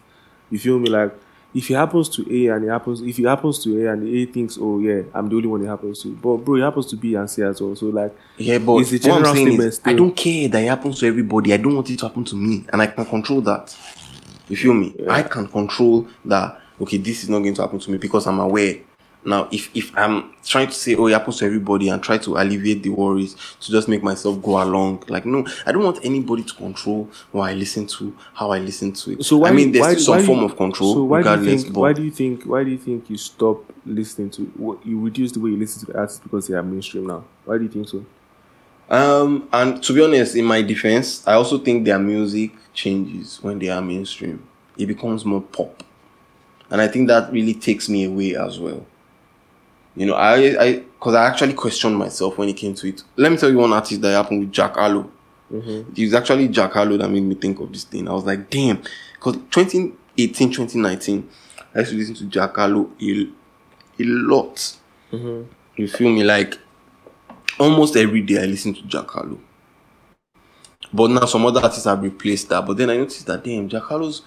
[0.52, 0.90] You feel me?
[0.90, 1.14] Like
[1.56, 4.26] if it happens to A and it happens, if it happens to A and A
[4.26, 6.10] thinks, oh yeah, I'm the only one it happens to.
[6.16, 7.76] But bro, it happens to B and C as well.
[7.76, 11.00] So like, Yeah, but It's a general statement is, I don't care that it happens
[11.00, 11.52] to everybody.
[11.54, 13.76] I don't want it to happen to me, and I can control that.
[14.50, 14.96] You feel me?
[15.10, 16.60] I can control that.
[16.82, 18.76] Okay, this is not going to happen to me because I'm aware.
[19.26, 22.38] Now, if if I'm trying to say, oh, it happens to everybody, and try to
[22.38, 26.44] alleviate the worries to just make myself go along, like no, I don't want anybody
[26.44, 29.24] to control what I listen to, how I listen to it.
[29.26, 29.50] so why?
[29.50, 31.36] I mean, there's why, still some why form you- of control, So why do you
[31.36, 31.64] regardless.
[31.64, 31.74] think?
[31.74, 32.44] but Why do you think?
[32.46, 34.44] Why do you think you stop listening to?
[34.56, 37.26] What you reduce the way you listen to the artists because they are mainstream now?
[37.44, 38.06] Why do you think so?
[38.90, 43.60] Um, and to be honest, in my defense, I also think their music changes when
[43.60, 44.48] they are mainstream.
[44.78, 45.84] It becomes more pop,
[46.72, 48.86] and I think that really takes me away as well.
[49.96, 53.04] You know, I, I, because I actually questioned myself when it came to it.
[53.16, 55.10] Let me tell you one artist that happened with Jack Harlow.
[55.52, 55.94] Mm-hmm.
[55.96, 58.08] It was actually Jack Harlow that made me think of this thing.
[58.08, 58.82] I was like, damn,
[59.14, 61.30] because 2018, 2019,
[61.74, 63.28] I used to listen to Jack Harlow a,
[64.00, 64.78] a lot.
[65.12, 65.52] Mm-hmm.
[65.76, 66.24] You feel me?
[66.24, 66.58] Like
[67.60, 69.40] almost every day I listen to Jack Harlow.
[70.94, 72.66] But now some other artists have replaced that.
[72.66, 74.22] But then I noticed that damn Jack Harlow's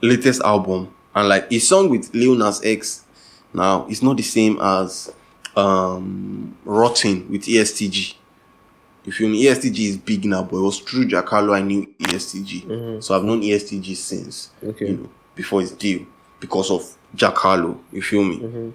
[0.00, 3.03] latest album and like his song with Lil Nas X
[3.54, 5.12] now it's not the same as
[5.56, 8.16] um Rotten with EST Gee.
[9.06, 9.46] If You mean?
[9.46, 12.60] EST Gee is big now, but it was through Harlow I knew EST Gee.
[12.62, 13.00] Mm-hmm.
[13.00, 14.50] So I've known EST Gee since.
[14.62, 14.88] Okay.
[14.88, 16.06] You know, before his deal.
[16.40, 17.80] Because of Harlow.
[17.92, 18.38] You feel me?
[18.38, 18.70] Mm-hmm.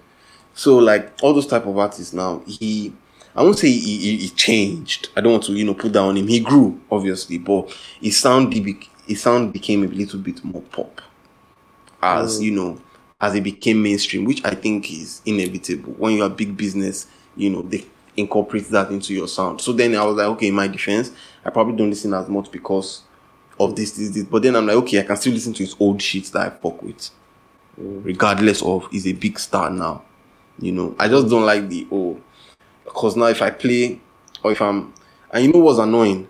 [0.53, 2.93] So like all those type of artists now, he
[3.35, 5.09] I won't say he, he, he changed.
[5.15, 6.27] I don't want to you know put down on him.
[6.27, 8.53] He grew obviously, but his sound
[9.07, 11.01] his sound became a little bit more pop,
[12.01, 12.43] as mm.
[12.43, 12.81] you know,
[13.21, 15.93] as it became mainstream, which I think is inevitable.
[15.93, 19.61] When you are a big business, you know they incorporate that into your sound.
[19.61, 21.11] So then I was like, okay, in my defense,
[21.43, 23.03] I probably don't listen as much because
[23.59, 24.23] of this, this, this.
[24.23, 26.49] But then I'm like, okay, I can still listen to his old shit that I
[26.49, 27.09] fuck with,
[27.77, 30.03] regardless of he's a big star now.
[30.59, 32.19] You know, I just don't like the oh,
[32.83, 33.99] because now if I play
[34.43, 34.93] or if I'm,
[35.31, 36.27] and you know what's annoying,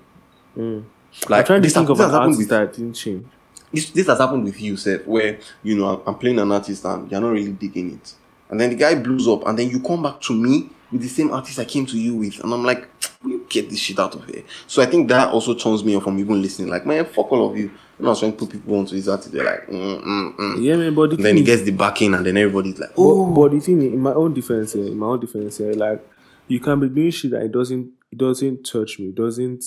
[0.55, 0.61] hmm.
[0.61, 0.85] I'm
[1.27, 3.25] like trying to think of an artist that didn't change.
[3.71, 6.85] This, this has happened with you, Seth, where you know I'm, I'm playing an artist
[6.85, 8.13] and you're not really digging it,
[8.49, 11.07] and then the guy blows up, and then you come back to me with the
[11.07, 12.87] same artist I came to you with, and I'm like,
[13.23, 14.43] will you get this shit out of here?
[14.67, 16.69] So I think that also turns me off from even listening.
[16.69, 17.71] Like, man, fuck all of you.
[17.99, 20.63] Was trying to put people onto his artist, they're like, mm, mm, mm.
[20.63, 20.95] Yeah, man.
[20.95, 23.59] But the then he gets the backing, and then everybody's like, But, oh, but the
[23.59, 26.01] thing, in my own defense, here, in my own defense, here, like
[26.47, 29.65] you can be doing shit that it doesn't, it doesn't touch me, it doesn't,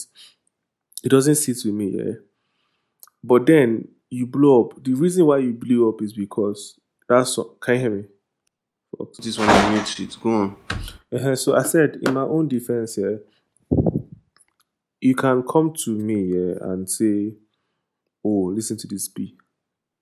[1.04, 2.12] it doesn't sit with me, yeah.
[3.22, 4.84] But then you blow up.
[4.84, 8.04] The reason why you blew up is because that's so, can you hear me?
[8.96, 9.14] Fuck.
[9.14, 10.18] this one I made shit.
[10.22, 10.56] Go on.
[11.10, 13.16] Uh-huh, So I said, in my own defense, yeah,
[15.00, 17.32] you can come to me, yeah, and say,
[18.22, 19.34] "Oh, listen to this beat."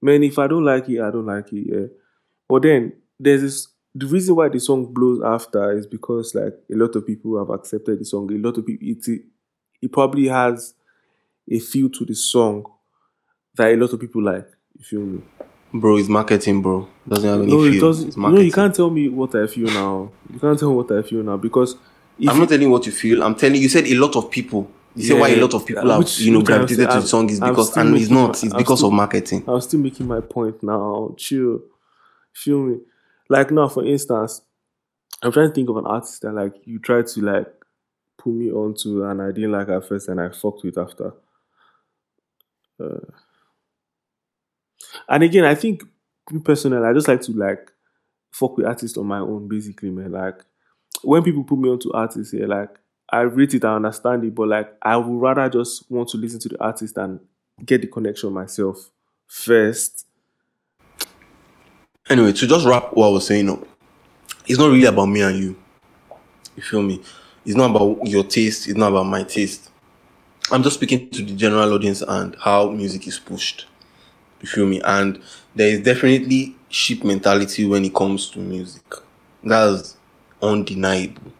[0.03, 1.87] Man, if I don't like it, I don't like it, yeah.
[2.49, 3.68] But then there's this.
[3.94, 7.51] The reason why the song blows after is because like a lot of people have
[7.51, 8.33] accepted the song.
[8.33, 9.23] A lot of people, it
[9.81, 10.75] it probably has
[11.51, 12.66] a feel to the song
[13.56, 14.46] that a lot of people like.
[14.78, 15.22] You feel me?
[15.72, 16.88] Bro, it's marketing, bro.
[17.08, 17.74] Doesn't have any No, feel.
[17.74, 18.08] it doesn't.
[18.08, 20.10] It's No, you can't tell me what I feel now.
[20.32, 21.76] You can't tell me what I feel now because
[22.18, 23.22] if I'm not telling you what you feel.
[23.22, 23.62] I'm telling you.
[23.62, 24.70] You said a lot of people.
[24.96, 27.06] You said why a lot of people uh, have which- you know gravitated to the
[27.06, 28.30] song is because and it's not.
[28.42, 29.44] It's I'm because still- of marketing.
[29.46, 31.14] I'm still making my point now.
[31.16, 31.60] Chill.
[32.32, 32.78] Feel me?
[33.28, 34.42] Like now, for instance,
[35.22, 37.46] I'm trying to think of an artist that like you tried to like
[38.18, 41.12] put me onto and I didn't like at first and I fucked with after.
[42.82, 42.98] Uh,
[45.08, 45.82] and again, I think
[46.44, 47.70] personally, I just like to like
[48.30, 50.12] fuck with artists on my own, basically, man.
[50.12, 50.44] Like
[51.02, 52.70] when people put me onto artists here, like
[53.10, 56.40] I read it, I understand it, but like I would rather just want to listen
[56.40, 57.20] to the artist and
[57.64, 58.90] get the connection myself
[59.26, 60.06] first.
[62.08, 63.66] Anyway, to just wrap what I was saying up,
[64.46, 65.56] it's not really about me and you.
[66.56, 67.02] You feel me?
[67.44, 68.68] It's not about your taste.
[68.68, 69.70] It's not about my taste.
[70.50, 73.66] I'm just speaking to the general audience and how music is pushed.
[74.40, 74.81] You feel me?
[74.83, 75.20] And
[75.55, 78.83] there is definitely sheep mentality when it comes to music.
[79.42, 79.96] That's
[80.42, 81.33] undeniable.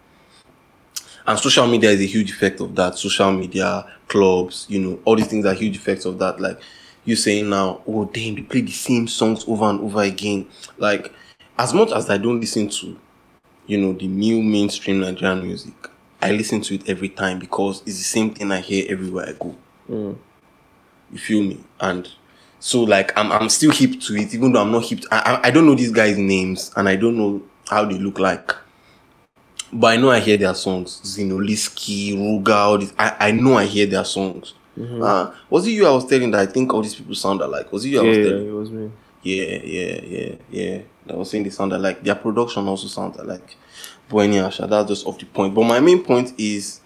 [1.27, 2.99] And social media is a huge effect of that.
[2.99, 6.41] Social media, clubs, you know, all these things are huge effects of that.
[6.41, 6.61] Like
[7.05, 10.47] you saying now, oh damn, they play the same songs over and over again.
[10.79, 11.13] Like,
[11.59, 12.99] as much as I don't listen to,
[13.67, 15.75] you know, the new mainstream Nigerian music,
[16.21, 19.33] I listen to it every time because it's the same thing I hear everywhere I
[19.33, 19.57] go.
[19.89, 20.19] Mm.
[21.13, 21.61] You feel me?
[21.81, 22.11] And
[22.61, 25.01] so like I'm I'm still hip to it, even though I'm not hip.
[25.01, 28.19] To, I, I don't know these guys' names and I don't know how they look
[28.19, 28.53] like.
[29.73, 31.01] But I know I hear their songs.
[31.05, 32.93] Zinoleesky, Ruger, all this.
[32.99, 34.55] I, I know I hear their songs.
[34.81, 37.71] Uh, was it you I was telling that I think all these people sound alike?
[37.73, 38.49] Was it you I Yeah, was yeah, telling?
[38.49, 38.91] it was me.
[39.23, 40.79] Yeah, yeah, yeah, yeah.
[41.09, 42.03] I was saying they sound alike.
[42.03, 43.57] Their production also sounds alike.
[44.09, 45.55] But anyhow, that's just off the point.
[45.55, 46.81] But my main point is,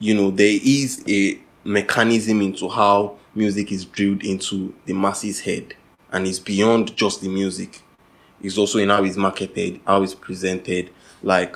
[0.00, 5.74] you know, there is a mechanism into how music is drilled into the masses' head.
[6.10, 7.82] And it's beyond just the music.
[8.42, 10.90] It's also in how it's marketed, how it's presented.
[11.22, 11.54] Like,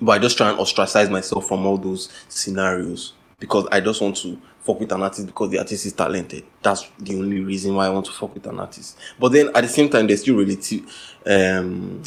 [0.00, 4.16] but I just try and ostracize myself from all those scenarios because I just want
[4.18, 6.44] to fuck with an artist because the artist is talented.
[6.62, 8.98] That's the only reason why I want to fuck with an artist.
[9.18, 10.84] But then at the same time, there's still relative
[11.24, 12.02] um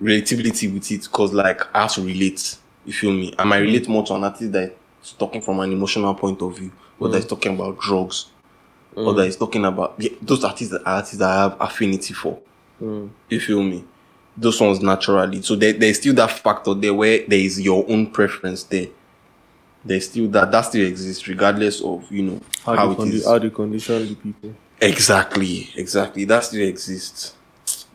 [0.00, 2.56] relativity with it because like I have to relate.
[2.84, 3.34] You feel me?
[3.38, 6.56] I might relate more to an artist that is talking from an emotional point of
[6.56, 8.26] view, or that is talking about drugs,
[8.94, 9.04] hmm.
[9.04, 12.14] whether that is talking about yeah, those artists that are artists that I have affinity
[12.14, 12.38] for.
[12.78, 13.08] Hmm.
[13.28, 13.84] You feel me?
[14.36, 15.42] Those ones naturally.
[15.42, 18.88] So there, there's still that factor there where there is your own preference there.
[19.84, 23.26] There's still that that still exists regardless of you know How, how, it condi- is.
[23.26, 24.54] how they condition the people.
[24.80, 26.24] Exactly, exactly.
[26.24, 27.34] That still exists.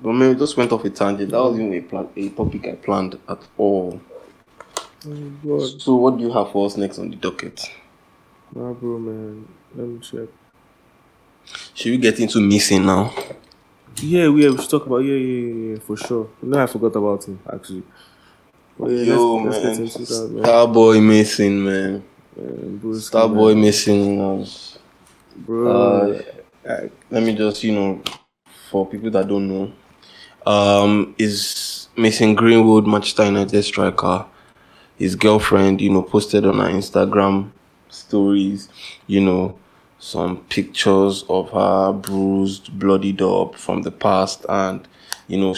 [0.01, 1.31] But maybe we just went off a tangent.
[1.31, 3.99] That wasn't even a plan, a topic I planned at all.
[5.05, 7.69] Oh, God, So what do you have for us next on the docket?
[8.55, 9.47] Nah, bro, man.
[9.75, 10.27] Let me check.
[11.73, 13.13] Should we get into Mason now?
[14.01, 16.29] Yeah, we, yeah, we should talk about yeah, yeah, yeah, yeah, for sure.
[16.41, 17.83] No, I forgot about him actually.
[18.77, 19.87] But yeah, Yo, let's, let's man.
[19.87, 20.43] into that, man.
[20.43, 22.03] Starboy Mason, man.
[22.35, 23.61] man broski, Starboy man.
[23.61, 24.21] missing.
[24.41, 24.77] us.
[25.35, 26.21] bro.
[26.65, 28.01] Uh, let me just, you know,
[28.69, 29.73] for people that don't know,
[30.45, 34.25] um, is Mason Greenwood, Manchester United striker.
[34.97, 37.51] His girlfriend, you know, posted on her Instagram
[37.89, 38.69] stories,
[39.07, 39.57] you know,
[39.99, 44.87] some pictures of her bruised, bloodied up from the past, and
[45.27, 45.55] you know,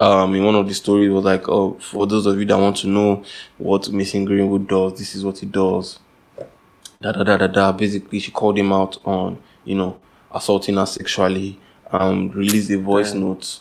[0.00, 2.76] um, in one of the stories was like, oh, for those of you that want
[2.78, 3.24] to know
[3.56, 5.98] what Mason Greenwood does, this is what he does
[7.00, 7.72] da da da da da.
[7.72, 9.98] Basically, she called him out on, you know,
[10.32, 11.58] assaulting her sexually.
[11.90, 13.60] Um, released a voice note.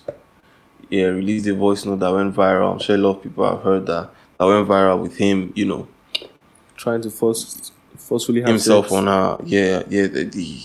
[0.90, 2.74] Yeah, released a voice note that went viral.
[2.74, 4.10] I'm sure a lot of people have heard that.
[4.38, 5.88] That went viral with him, you know,
[6.78, 8.94] Trying to force forcefully have himself sex.
[8.94, 9.38] on her.
[9.44, 10.62] Yeah, yeah, the, the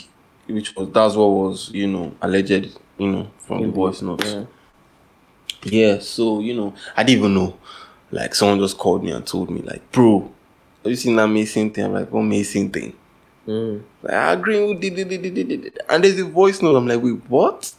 [0.46, 4.25] which was that's what was, you know, alleged, you know, from the voice notes.
[4.25, 4.44] Yeah.
[5.64, 7.59] Yeah, so you know, I didn't even know.
[8.11, 10.31] Like someone just called me and told me, like, bro,
[10.83, 11.87] have you seen that amazing thing?
[11.87, 12.94] I'm like, what amazing thing?
[13.46, 13.83] Mm.
[14.03, 14.85] Like, I agree with
[15.88, 16.77] and there's a voice note.
[16.77, 17.72] I'm like, wait, what?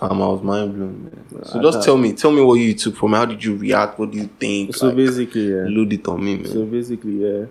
[0.00, 1.44] Fam, I was mind blown, man.
[1.44, 3.12] So I just can't- tell me, tell me what you took from.
[3.14, 3.18] it.
[3.18, 3.98] How did you react?
[3.98, 4.74] What do you think?
[4.74, 5.64] So Like, basically, yeah.
[5.68, 6.46] load it on me, man.
[6.46, 7.44] So basically, yeah,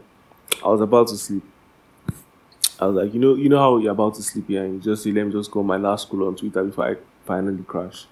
[0.65, 1.43] I was about to sleep.
[2.79, 4.79] I was like, you know, you know how you're about to sleep, yeah, and you
[4.79, 8.05] just say, let me just go my last scroll on Twitter before I finally crash.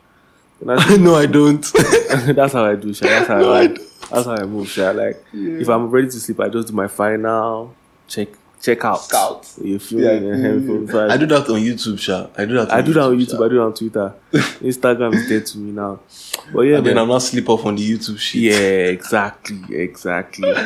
[0.60, 1.62] And that's, no, I don't.
[2.36, 3.06] that's how I do, Sha.
[3.08, 3.76] That's how No, I, I like,
[4.12, 4.91] that's how I move, Sha.
[4.91, 7.73] Like, if I'm ready to sleep, I just do my final
[8.08, 8.28] check,
[8.62, 9.02] check out.
[9.04, 9.54] Scout.
[9.62, 10.86] You feel Yeah, me?
[10.86, 12.28] Before I do that on YouTube, Sha.
[12.38, 12.72] I do that.
[12.74, 13.38] I do that on YouTube.
[13.38, 13.46] Sha.
[13.46, 14.13] I do that on Twitter.
[14.62, 16.00] Instagram is dead to me now.
[16.54, 17.04] But yeah, And then man.
[17.04, 18.41] I'm not sleep off on the YouTube shit.
[18.41, 20.54] Yeah, exactly, exactly.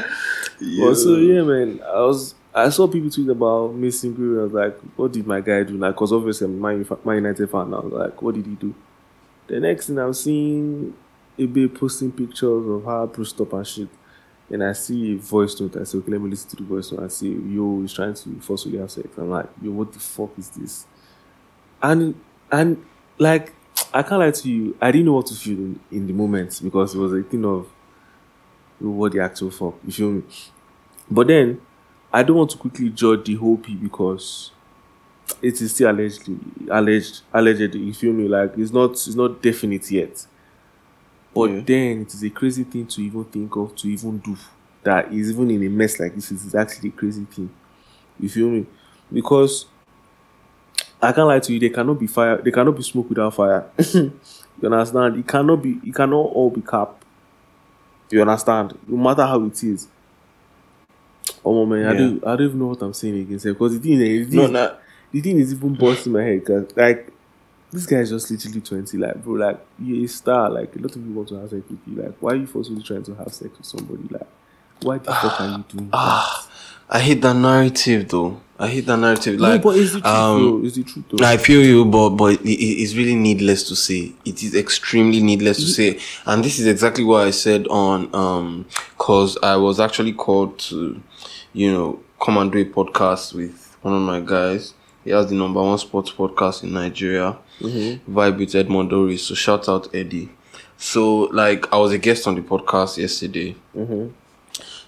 [0.79, 4.39] But so yeah, man, I was I saw people tweet about Mason Greenwood.
[4.39, 5.75] I was like, what did my guy do?
[5.77, 7.73] Like, cause obviously I'm my my United fan.
[7.73, 8.75] I was like, what did he do?
[9.47, 10.93] The next thing I'm seeing
[11.39, 13.87] Ibe posting pictures of her bruised up and shit.
[14.51, 15.77] And I see a voice note.
[15.77, 18.13] I say, okay, let me listen to the voice note and see, yo, he's trying
[18.13, 19.07] to forcefully have sex.
[19.17, 20.85] I'm like, yo, what the fuck is this?
[21.81, 22.15] And
[22.51, 22.83] and
[23.17, 23.53] like,
[23.93, 26.59] I can't lie to you, I didn't know what to feel in, in the moment
[26.63, 27.67] because it was a thing of
[28.79, 29.75] what the actual fuck.
[29.85, 30.23] You feel me?
[31.09, 31.61] But then
[32.11, 34.51] I don't want to quickly judge the whole P because
[35.41, 36.37] it is still allegedly
[36.69, 38.27] alleged allegedly, you feel me?
[38.27, 40.25] Like it's not it's not definite yet.
[41.33, 41.59] But Yeah.
[41.65, 44.35] then it is a crazy thing to even think of to even do.
[44.83, 47.49] That is even in a mess like this is actually a crazy thing.
[48.19, 48.65] You feel me?
[49.11, 49.65] Because
[51.01, 53.65] I can't lie to you, there cannot be fire, there cannot be smoke without fire.
[53.93, 54.11] you
[54.63, 55.17] understand?
[55.17, 57.03] It cannot be it cannot all be cap.
[58.09, 58.77] You understand?
[58.87, 59.87] No matter how it is.
[61.45, 63.39] Oh man, I don't, I don't even know what I'm saying again.
[63.41, 64.69] Because the thing, is- the No, thing, nah.
[65.11, 66.45] the thing is even busting my head.
[66.45, 67.11] Cause like
[67.71, 68.97] this guy is just literally twenty.
[68.97, 70.49] Like bro, like you're a star.
[70.49, 72.01] Like a lot of people want to have sex with you.
[72.03, 74.03] Like why are you forcefully trying to have sex with somebody?
[74.09, 74.27] Like
[74.81, 75.95] why the fuck are you doing that?
[75.97, 76.49] Ah,
[76.89, 78.41] I hate that narrative though.
[78.59, 79.39] I hate that narrative.
[79.39, 80.65] Like, no, but it's the truth um.
[80.65, 81.25] It's the truth though.
[81.25, 84.13] I feel you, but but it, it- it's really needless to say.
[84.25, 88.65] It is extremely needless to say, and this is exactly what I said on um,
[88.99, 91.01] cause I was actually called to,
[91.53, 94.73] you know, come and do a podcast with one of my guys.
[95.03, 98.13] He has the number one sports podcast in Nigeria, mm-hmm.
[98.13, 99.27] Vibe with Edmond Doris.
[99.27, 100.29] So shout out Eddie.
[100.77, 103.55] So like I was a guest on the podcast yesterday.
[103.75, 104.09] Mm-hmm.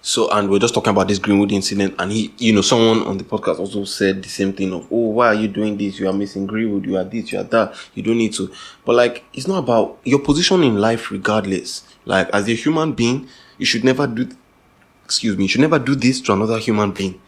[0.06, 3.18] So, and we're just talking about this Greenwood incident, and he, you know, someone on
[3.18, 5.98] the podcast also said the same thing of, oh, why are you doing this?
[5.98, 6.86] You are missing Greenwood.
[6.86, 7.32] You are this.
[7.32, 7.74] You are that.
[7.94, 8.52] You don't need to.
[8.84, 11.88] But like, it's not about your position in life, regardless.
[12.04, 14.28] Like, as a human being, you should never do.
[15.06, 15.46] Excuse me.
[15.46, 17.22] You should never do this to another human being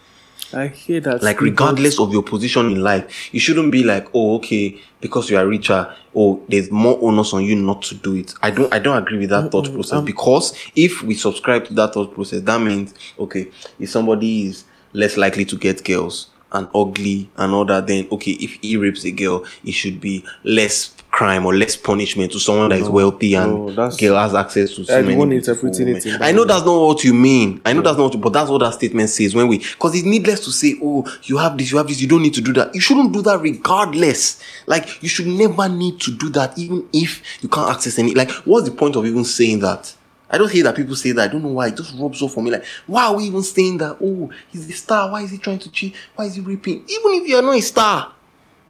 [0.54, 1.24] I hear that.
[1.24, 5.38] like regardless of your position in life you shouldn't be like oh okay because you
[5.38, 8.80] are richer oh there's more onus on you not to do it i don't i
[8.80, 12.42] don't agree with that thought process um, because if we subscribe to that thought process
[12.42, 13.48] that means okay
[13.80, 18.32] if somebody is less likely to get girls and ugly and all that then okay
[18.32, 22.68] if he rapes a girl it should be less crime or less punishment to someone
[22.68, 25.96] that is wealthy and no, girl has access to so I many one beautiful interpreting
[25.96, 26.22] it women.
[26.22, 27.62] I know that's not what you mean.
[27.64, 29.96] I know that's not what you, but that's what that statement says when we, because
[29.96, 32.42] it's needless to say, oh, you have this, you have this, you don't need to
[32.42, 32.76] do that.
[32.76, 34.44] You shouldn't do that regardless.
[34.68, 38.14] Like, you should never need to do that, even if you can't access any.
[38.14, 39.96] Like, what's the point of even saying that?
[40.30, 41.30] I don't hear that people say that.
[41.30, 41.68] I don't know why.
[41.68, 42.52] It just rubs off on me.
[42.52, 43.98] Like, why are we even saying that?
[44.02, 45.10] Oh, he's a star.
[45.10, 45.96] Why is he trying to cheat?
[46.16, 46.84] Why is he raping?
[46.90, 48.12] Even if you are not a star,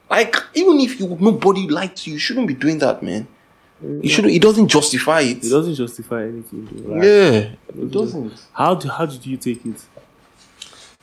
[0.10, 3.28] like, even if you nobody likes you, you shouldn't be doing that, man.
[3.82, 4.34] You shouldn't.
[4.34, 5.44] It doesn't justify it.
[5.44, 6.66] It doesn't justify anything.
[6.72, 6.94] Though.
[6.94, 8.34] Like, Yeah, it doesn't.
[8.54, 9.86] How do, how did you take it?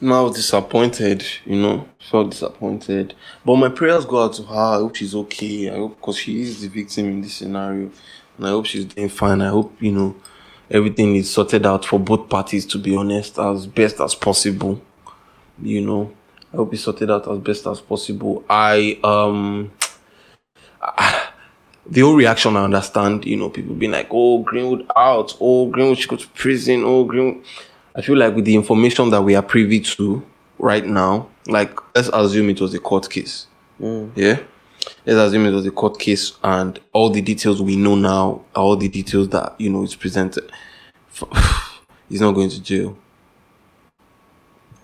[0.01, 3.15] No, I was disappointed, you know, felt disappointed.
[3.45, 4.55] But my prayers go out to her.
[4.57, 5.71] I hope she's okay.
[5.71, 7.91] I hope because she is the victim in this scenario,
[8.37, 9.41] and I hope she's doing fine.
[9.41, 10.17] I hope you know
[10.71, 12.67] everything is sorted out for both parties.
[12.67, 14.83] To be honest, as best as possible,
[15.62, 16.12] you know.
[16.53, 18.45] I hope it's sorted out as best as possible.
[18.49, 19.73] I um.
[21.87, 25.99] the whole reaction I understand, you know, people being like, oh, Greenwood out, oh, Greenwood
[25.99, 27.45] should go to prison, oh, Greenwood.
[27.95, 30.25] I feel like with the information that we are privy to
[30.59, 33.47] right now, like, let's assume it was a court case.
[34.15, 34.41] Yeah?
[35.05, 38.77] Let's assume it was a court case and all the details we know now, all
[38.77, 40.51] the details that, you know, is presented.
[42.09, 42.97] He's not going to jail.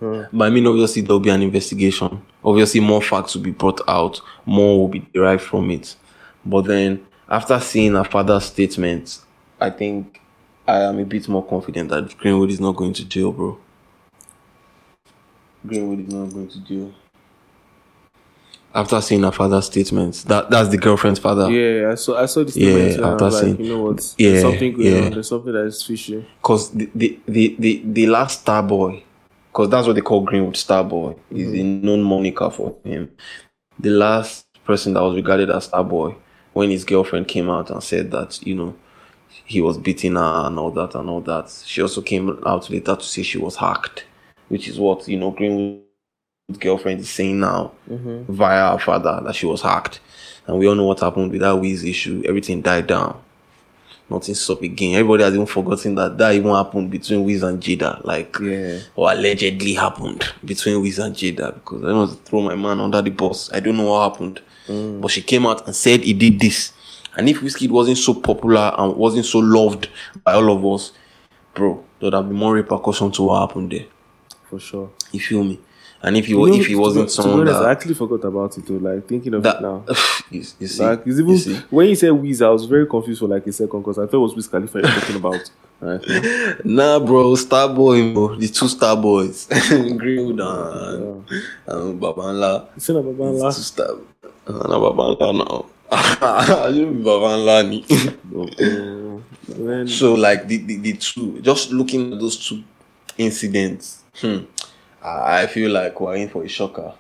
[0.01, 0.23] Hmm.
[0.33, 2.23] But I mean, obviously, there'll be an investigation.
[2.45, 5.97] Obviously, more facts will be brought out, more will be derived from it.
[6.45, 9.21] But then, after seeing her father's statement,
[9.61, 10.21] I think
[10.67, 13.59] I am a bit more confident that Greenwood is not going to jail, bro.
[15.67, 16.93] Greenwood is not going to jail.
[18.75, 21.51] After seeing her father's statements, that that's the girlfriend's father.
[21.51, 23.73] Yeah, I saw I saw this Yeah, statement and I after was like, seeing- you
[23.77, 24.15] know what?
[24.19, 25.01] Yeah, There's something going yeah.
[25.07, 25.11] on.
[25.11, 26.27] There's something that is fishy.
[26.41, 29.03] Because the, the, the, the, the last star boy,
[29.59, 31.83] because that's what they call Greenwood Star Boy, is a mm.
[31.83, 33.11] known moniker for him.
[33.77, 36.15] The last person that was regarded as Star Boy,
[36.53, 38.77] when his girlfriend came out and said that, you know,
[39.45, 42.95] he was beating her and all that and all that, she also came out later
[42.95, 44.05] to say she was hacked,
[44.47, 45.83] which is what, you know, Greenwood's
[46.61, 48.33] girlfriend is saying now mm-hmm.
[48.33, 49.99] via her father that she was hacked.
[50.47, 52.23] And we all know what happened with that Wiz issue.
[52.25, 53.21] Everything died down
[54.11, 54.95] nothing's up again.
[54.95, 58.79] Everybody has even forgotten that that even happened between Wiz and Jada, like, Yeah.
[58.97, 63.03] or allegedly happened between Wiz and Jada because I want to throw my man under
[63.03, 63.51] the bus.
[63.53, 65.01] I don't know what happened, mm.
[65.01, 66.73] but she came out and said he did this.
[67.17, 69.89] And if Wizkid wasn't so popular and wasn't so loved
[70.25, 70.93] by all of us,
[71.55, 73.87] bro, there'd have been more repercussion to what happened there.
[74.49, 74.91] For sure.
[75.13, 75.61] You feel me?
[76.03, 78.25] And if he You know, if he wasn't to someone honest, I that, actually forgot
[78.25, 78.75] about it though.
[78.75, 79.85] Like thinking of that it now.
[80.31, 81.57] you, you see, Like it's you even see?
[81.71, 84.15] when you said Wiz, I was very confused for like a second because I thought
[84.15, 85.51] it was Wiz Khalifa you were talking about.
[85.81, 86.03] Right.
[86.65, 88.35] Nah, bro, Star Boy, bro.
[88.35, 91.25] The two Star Boys, Greenwood and,
[91.69, 92.67] and Babanla.
[92.77, 93.53] It's not about Two Allah.
[93.53, 93.91] Star.
[94.49, 95.67] Uh, na Babanla now.
[95.93, 97.85] I Babanla ni.
[99.49, 102.65] Then so like the, the the two, just looking at those two
[103.17, 104.45] incidents, hmm,
[105.03, 106.93] I I feel like we're in for a shocker.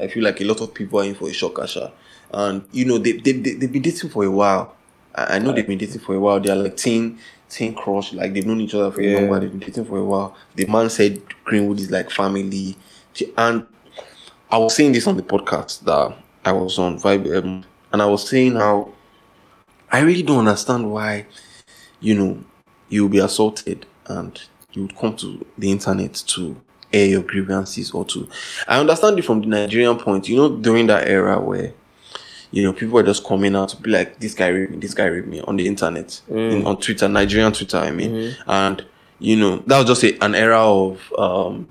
[0.00, 1.90] I, feel like a lot of people are in for a shocker, sha.
[2.32, 4.76] And you know they they they they've been dating for a while.
[5.14, 6.40] I, I know they've been dating for a while.
[6.40, 9.40] They're like teen teen crush, like they've known each other for a long while.
[9.40, 10.36] They've been dating for a while.
[10.54, 12.76] The man said Greenwood is like family,
[13.36, 13.66] and
[14.50, 18.06] I was saying this on the podcast that I was on Vibe, um, and I
[18.06, 18.92] was saying how
[19.90, 21.26] I really don't understand why,
[22.00, 22.44] you know,
[22.88, 24.40] you will be assaulted and
[24.72, 26.56] you would come to the internet to
[26.92, 28.28] air your grievances or to
[28.68, 31.72] I understand it from the Nigerian point, you know, during that era where
[32.50, 34.94] you know people were just coming out to be like this guy raped me, this
[34.94, 36.20] guy raped me on the internet.
[36.28, 38.34] In, on Twitter, Nigerian Twitter, I mean.
[38.46, 38.84] And
[39.18, 41.68] you know, that was just a, an era of um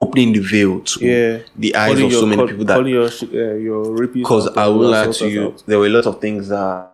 [0.00, 1.38] opening the veil to Yeah.
[1.56, 3.04] the eyes Calling of so your- many call- people that your
[3.52, 5.62] uh, your because I will lie to you, out.
[5.66, 6.92] there were a lot of things that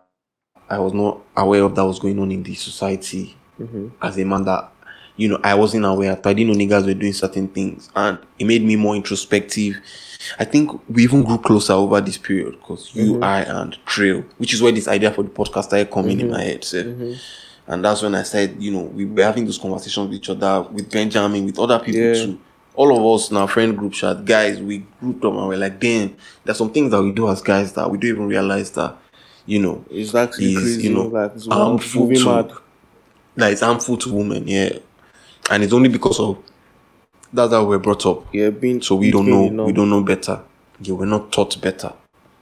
[0.69, 3.87] I was not aware of that was going on in the society Mm-hmm.
[4.01, 4.69] as a man that
[5.17, 6.19] you know I wasn't aware.
[6.23, 9.75] I didn't know niggas were doing certain things, and it made me more introspective.
[10.39, 13.23] I think we even grew closer over this period because you, Mm-hmm.
[13.23, 16.41] I, and Trail, which is where this idea for the podcast started coming in my
[16.41, 16.63] head.
[16.63, 16.83] So.
[16.83, 17.13] Mm-hmm.
[17.67, 20.61] And that's when I said, you know, we were having those conversations with each other,
[20.71, 22.13] with Benjamin, with other people Yeah.
[22.13, 22.39] too.
[22.75, 25.79] All of us in our friend group chat, guys, we grouped up and we're like,
[25.79, 28.95] damn, there's some things that we do as guys that we don't even realize that,
[29.47, 30.83] you know, It's actually is, crazy.
[30.89, 32.55] you know, like, it's harmful to,
[33.35, 34.77] that is harmful to women, yeah.
[35.49, 36.37] And it's only because of
[37.31, 38.25] that's how we're brought up.
[38.33, 40.41] Yeah, being So we don't know, we don't know better.
[40.79, 41.93] Yeah, we're not taught better.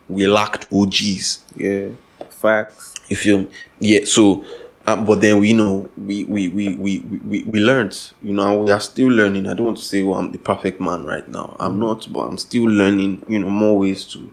[0.07, 1.43] We lacked OGs.
[1.55, 1.89] Yeah,
[2.29, 2.93] facts.
[3.09, 3.47] You feel me?
[3.79, 4.01] Yeah.
[4.05, 4.45] So,
[4.85, 7.97] um, but then we know we we we we we, we learned.
[8.21, 9.47] You know, we are still learning.
[9.47, 12.21] I don't want to say, "Oh, I'm the perfect man right now." I'm not, but
[12.21, 13.23] I'm still learning.
[13.27, 14.29] You know, more ways to,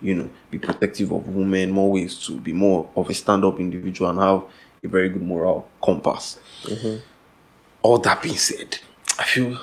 [0.00, 1.70] you know, be protective of women.
[1.70, 4.42] More ways to be more of a stand-up individual and have
[4.84, 6.38] a very good moral compass.
[7.82, 8.78] All that being said,
[9.18, 9.58] I feel,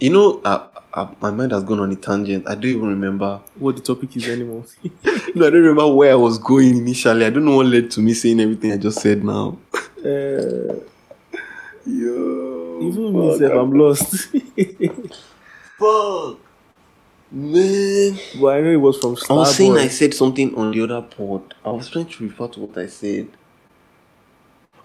[0.00, 2.48] you know, uh, uh, my mind has gone on a tangent.
[2.48, 4.64] I don't even remember What the topic is anymore?
[5.34, 7.24] no, I don't remember where I was going initially.
[7.24, 9.58] I don't know what led to me saying everything I just said now.
[10.04, 10.74] uh,
[11.84, 12.80] Yo.
[12.82, 14.26] even me, self, I'm lost.
[15.78, 16.38] Fuck.
[17.30, 18.18] Man.
[18.40, 19.78] but I know it was from I was saying Starboy.
[19.78, 21.54] I said something on the other pod.
[21.64, 23.28] I was trying to refer to what I said.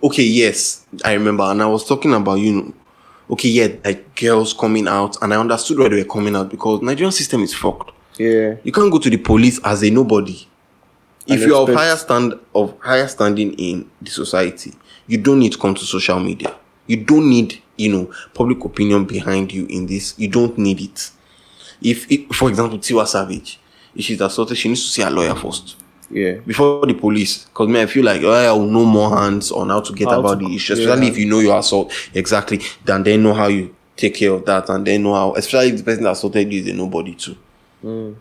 [0.04, 1.44] Okay, yes, I remember.
[1.44, 2.74] And I was talking about, you know,
[3.30, 5.18] okay, yeah, like girls coming out.
[5.22, 7.92] And I understood why they were coming out because Nigerian system is fucked.
[8.18, 10.48] Yeah, You can't go to the police as a nobody.
[11.28, 14.74] If you're of higher stand of higher standing in the society,
[15.08, 16.56] you don't need to come to social media.
[16.88, 20.16] You don't need, you know, public opinion behind you in this.
[20.18, 21.12] You don't need it.
[21.82, 23.60] If, it, for example, Tiwa Savage,
[23.96, 25.78] if she's assaulted, she needs to see a lawyer first
[26.12, 27.46] yeah, before the police.
[27.46, 30.10] Because me, I feel like oh, I will know more hands on how to get
[30.10, 30.82] How about to- the issue, yeah.
[30.82, 32.62] especially if you know your assault exactly.
[32.84, 35.78] Then they know how you take care of that, and they know how, especially if
[35.78, 37.38] the person that assaulted you is a nobody too.
[37.84, 38.16] Mm.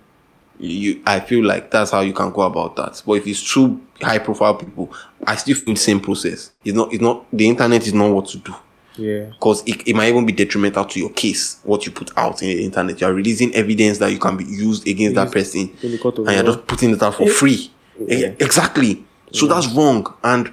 [0.58, 3.02] You, I feel like that's how you can go about that.
[3.06, 4.92] But if it's true high profile people,
[5.26, 6.50] I still feel the same process.
[6.64, 6.92] It's not.
[6.92, 7.26] It's not.
[7.32, 8.54] The internet is not what to do
[9.00, 12.42] yeah, because it, it might even be detrimental to your case what you put out
[12.42, 13.00] in the internet.
[13.00, 16.18] You are releasing evidence that you can be used against that person, in the court
[16.18, 17.32] of and you're just putting it out for eh?
[17.32, 17.70] free.
[18.06, 18.34] Yeah.
[18.40, 19.04] Exactly.
[19.32, 20.06] So that's wrong.
[20.24, 20.52] And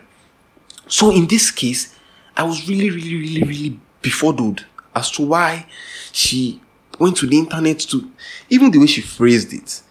[0.87, 1.95] so in this case,
[2.35, 5.65] I was really, really, really, really befuddled as to why
[6.11, 6.61] she
[6.99, 8.09] went to the internet to
[8.49, 9.81] even the way she phrased it.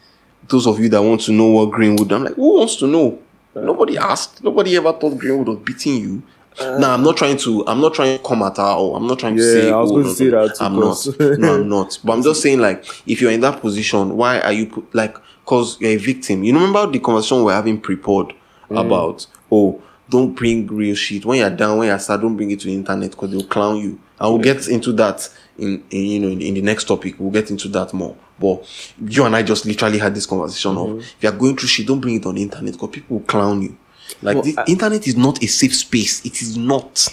[0.48, 3.18] Those of you that want to know what Greenwood, I'm like, who wants to know?
[3.54, 4.44] Uh, Nobody asked.
[4.44, 6.22] Nobody ever thought Greenwood was beating you.
[6.58, 7.66] Uh, now I'm not trying to.
[7.66, 8.62] I'm not trying to come at her.
[8.62, 9.70] Or I'm not trying to Yeah, say.
[9.70, 11.38] I was oh, going no, to say that too, I'm not.
[11.38, 11.98] No, I'm not.
[12.02, 15.16] But I'm just saying, like, if you're in that position, why are you put like?
[15.46, 16.44] Cause you're a victim.
[16.44, 18.34] You remember the conversation we're having pre-pod
[18.68, 18.84] mm.
[18.84, 19.26] about?
[19.50, 22.20] Oh, don't bring real shit when you're down, when you're sad.
[22.20, 24.00] Don't bring it to the internet because they'll clown you.
[24.18, 25.28] And we'll get into that
[25.58, 27.14] in, in you know in, in the next topic.
[27.18, 28.16] We'll get into that more.
[28.38, 28.66] But
[29.00, 30.98] you and I just literally had this conversation of mm-hmm.
[30.98, 33.62] if you're going through shit, don't bring it on the internet because people will clown
[33.62, 33.78] you.
[34.22, 36.24] Like Well, the I- internet is not a safe space.
[36.24, 37.08] It is not.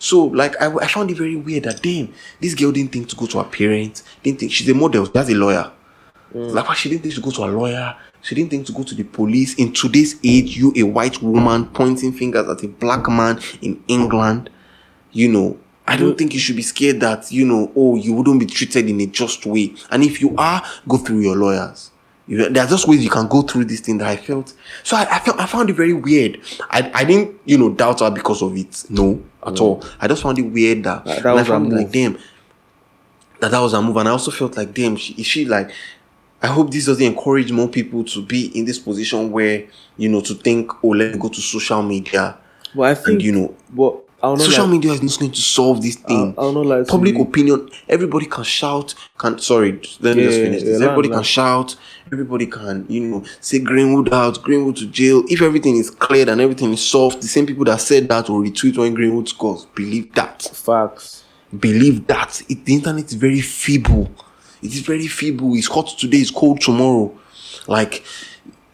[0.00, 3.16] So, like, I, I found it very weird that, damn, this girl didn't think to
[3.16, 4.04] go to her parents.
[4.22, 5.06] Didn't think she's a model.
[5.06, 5.72] That's a lawyer.
[6.34, 6.52] Mm.
[6.52, 7.96] Like, why she didn't think to go to a lawyer?
[8.22, 9.54] She didn't think to go to the police.
[9.54, 14.50] In today's age, you, a white woman, pointing fingers at a black man in England,
[15.12, 18.40] you know, I don't think you should be scared that, you know, oh, you wouldn't
[18.40, 19.74] be treated in a just way.
[19.90, 21.90] And if you are, go through your lawyers.
[22.26, 24.52] You, there are just ways you can go through this thing that I felt.
[24.82, 26.42] So I, I felt I found it very weird.
[26.68, 28.84] I, I didn't, you know, doubt her because of it.
[28.90, 29.60] No, at mm.
[29.62, 29.84] all.
[29.98, 32.18] I just found it weird that, That- that and I found like, damn,
[33.40, 33.96] that that was a move.
[33.96, 35.70] And I also felt like, damn, she, is she like,
[36.42, 39.64] I hope this doesn't encourage more people to be in this position where,
[39.96, 42.38] you know, to think, oh, let me go to social media.
[42.74, 44.44] Well, I think And, you know, but I don't know.
[44.44, 46.34] social media is not going to solve this thing.
[46.36, 46.60] I, I don't know.
[46.62, 48.94] Like Public opinion, everybody can shout.
[49.16, 50.80] Can sorry, let me just Yeah, finish yeah, this.
[50.80, 51.76] yeah, Everybody can shout.
[52.12, 55.22] Everybody can, you know, say Greenwood out, Greenwood to jail.
[55.28, 58.42] If everything is cleared and everything is solved, the same people that said that will
[58.42, 59.66] retweet when Greenwood scores.
[59.74, 60.42] Believe that.
[60.42, 61.24] facts.
[61.58, 62.42] Believe that.
[62.48, 64.10] It, the internet is very feeble.
[64.62, 65.54] It is very feeble.
[65.54, 66.18] It's hot today.
[66.18, 67.16] It's cold tomorrow.
[67.66, 68.04] Like,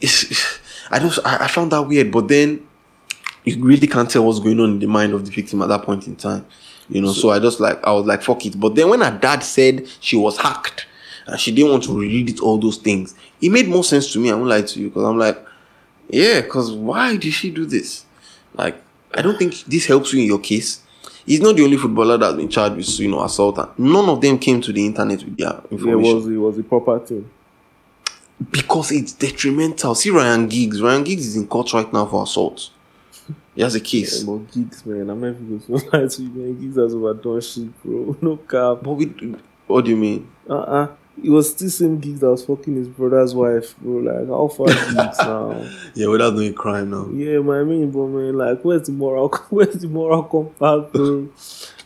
[0.01, 0.61] it's.
[0.91, 2.13] I just I, I found that weird.
[2.13, 2.67] But then
[3.45, 5.83] you really can't tell what's going on in the mind of the victim at that
[5.83, 6.47] point in time.
[6.89, 8.59] You know, so, I just like I was like, fuck it.
[8.59, 10.87] But then when her dad said she was hacked
[11.27, 14.19] and she didn't want to read it, all those things, it made more sense to
[14.19, 14.31] me.
[14.31, 15.39] I won't lie to you because I'm like,
[16.09, 18.05] yeah, because why did she do this?
[18.55, 18.77] Like,
[19.15, 20.83] I don't think this helps you in your case.
[21.27, 23.59] He's not the only footballer that's been charged with, you know, assault.
[23.59, 26.37] And none of them came to the internet with their Yeah, it information was it
[26.37, 27.31] was a proper thing.
[28.51, 29.95] because it's detrimental.
[29.95, 30.83] See Ryan Giggs.
[30.83, 32.71] Ryan Giggs is in court right now for assault.
[33.55, 34.21] He has a case.
[34.23, 36.61] Yeah, but Giggs, man, I'm not even going to lie to you, man.
[36.61, 38.17] Giggs has overdone shit, bro.
[38.23, 38.83] No cap.
[38.83, 39.07] But we,
[39.67, 40.29] what do you mean?
[40.49, 40.89] Uh uh
[41.23, 43.99] It was still same Giggs that was fucking his brother's wife, bro.
[43.99, 45.67] Like, how far Giggs now?
[45.95, 47.09] Yeah, not a crime now.
[47.13, 49.29] Yeah, man, I mean, but man, like, where's the moral?
[49.51, 51.29] Where's the moral compass, bro?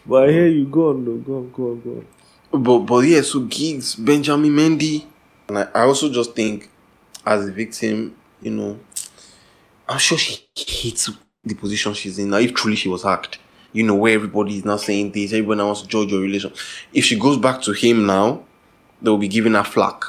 [0.07, 1.17] But here you go on, though.
[1.17, 2.63] Go on, go on, go on.
[2.63, 5.05] But but yeah, so Giggs, Benjamin Mendy,
[5.49, 6.71] and I, I also just think,
[7.27, 8.79] as a victim, you know,
[9.87, 11.11] I'm sure she hates
[11.45, 12.39] the position she's in now.
[12.39, 13.39] If truly she was hacked,
[13.73, 16.53] you know, where everybody is now saying this, everybody now wants to judge your relation.
[16.93, 18.45] If she goes back to him now,
[19.03, 20.03] they'll be giving her flack.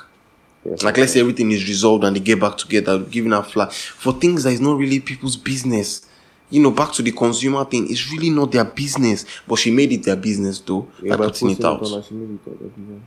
[0.65, 3.71] Yes, Like let's say everything is resolved and they get back together, giving her flack
[3.71, 6.05] for things that is not really people's business.
[6.49, 9.25] You know, back to the consumer thing, it's really not their business.
[9.47, 11.85] But she made it their business though Yeah, by putting it out.
[12.05, 13.01] she made it out of business.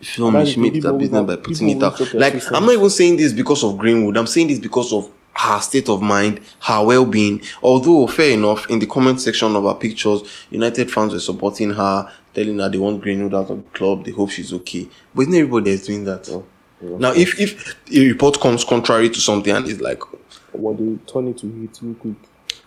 [0.00, 0.44] You feel me?
[0.46, 2.14] She made it her business by putting it out.
[2.14, 4.16] Like, I'm not even saying this because of Greenwood.
[4.16, 7.42] I'm saying this because of her state of mind, her well-being.
[7.62, 12.10] Although, fair enough, in the comment section of her pictures, United fans were supporting her,
[12.34, 14.04] telling her they want Greenwood out of the club.
[14.04, 14.88] They hope she's okay.
[15.14, 16.28] But isn't everybody that's doing that?
[16.30, 16.44] Oh,
[16.82, 20.02] now, if if a report comes contrary to something and it's like,
[20.52, 22.14] What they turn it to hit real quick.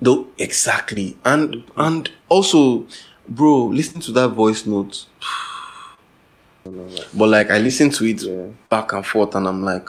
[0.01, 2.87] though exactly, and and also,
[3.29, 5.05] bro, listen to that voice note.
[7.13, 8.47] But like I listen to it Yeah.
[8.69, 9.87] back and forth, and I'm like,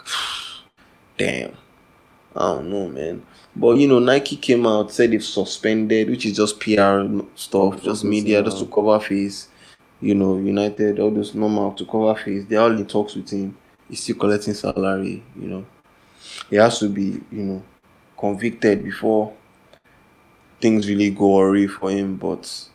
[1.16, 1.52] damn,
[2.36, 3.24] I don't know, man.
[3.56, 7.02] But you know, Nike came out said they've suspended, which is just PR
[7.34, 9.48] stuff, just media, just to cover face.
[10.00, 12.44] You know, United, all those normal to cover face.
[12.48, 13.56] They're all in talks with him.
[13.88, 15.24] He's still collecting salary.
[15.34, 15.66] You know,
[16.50, 17.62] he has to be, you know,
[18.16, 19.32] convicted before
[20.60, 22.16] things really go awry for him.
[22.16, 22.68] But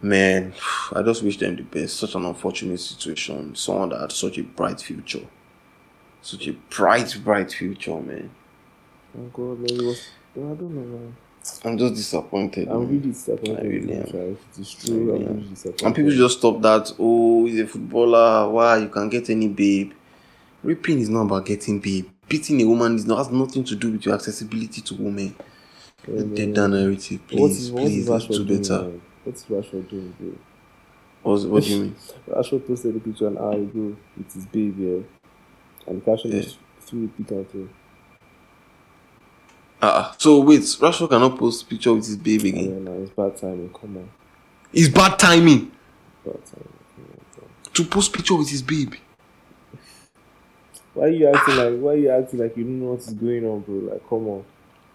[0.00, 0.54] man,
[0.92, 1.98] I just wish them the best.
[1.98, 3.54] Such an unfortunate situation.
[3.54, 5.26] Someone that had such a bright future.
[6.22, 8.30] Such a bright, bright future, man.
[9.16, 10.08] Oh god, man, it was.
[10.36, 11.16] I don't know, man.
[11.64, 12.68] I'm just disappointed.
[12.68, 12.88] I'm man.
[12.88, 13.58] really disappointed.
[13.58, 14.02] I really am.
[14.02, 15.36] It is true, really I'm am.
[15.36, 15.86] really disappointed.
[15.86, 16.92] And people just stop that.
[16.98, 18.50] Oh, he's a footballer.
[18.50, 19.92] Why you can get any babe?
[20.62, 22.08] Raping is not about getting babe.
[22.28, 25.36] Beating a woman is not has nothing to do with your accessibility to women.
[26.08, 27.98] Yeah, that down narrative, please, is, what please.
[27.98, 28.62] is Let's do doing?
[28.62, 28.82] better.
[28.82, 29.02] Man?
[29.24, 31.32] What is Rashford doing, bro?
[31.32, 31.96] What, what do you mean?
[32.28, 35.86] Rashford posted a picture an hour ago with his baby, yeah.
[35.86, 37.68] and the caption is through pick out there.
[39.86, 42.84] Ah, so wait, Rashford cannot post picture with his baby again.
[42.84, 43.70] then uh, it's bad timing.
[43.70, 44.08] Come on,
[44.72, 45.70] It's bad timing
[46.24, 46.78] bad timing.
[46.94, 47.46] Come on, bro.
[47.72, 48.98] to post picture with his baby.
[50.94, 51.78] Why you acting like?
[51.80, 53.92] Why you acting like you don't know what is going on, bro?
[53.92, 54.44] Like, come on.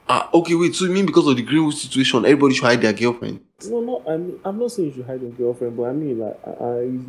[0.08, 0.74] Ah, okay, wait.
[0.74, 3.42] So you mean because of the Greenwood situation, everybody should hide their girlfriend?
[3.66, 4.04] No, no.
[4.08, 4.40] I'm.
[4.46, 7.00] I'm not saying you should hide your girlfriend, but I mean, like, I, I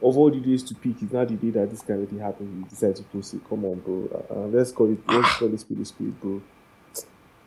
[0.00, 2.20] of all the days to pick, it's not the day that this kind of thing
[2.20, 2.58] happened.
[2.58, 3.40] You decide to post it.
[3.48, 4.08] Come on, bro.
[4.30, 4.98] Uh, uh, let's call it.
[5.06, 6.40] Let's call it speed, speed, bro.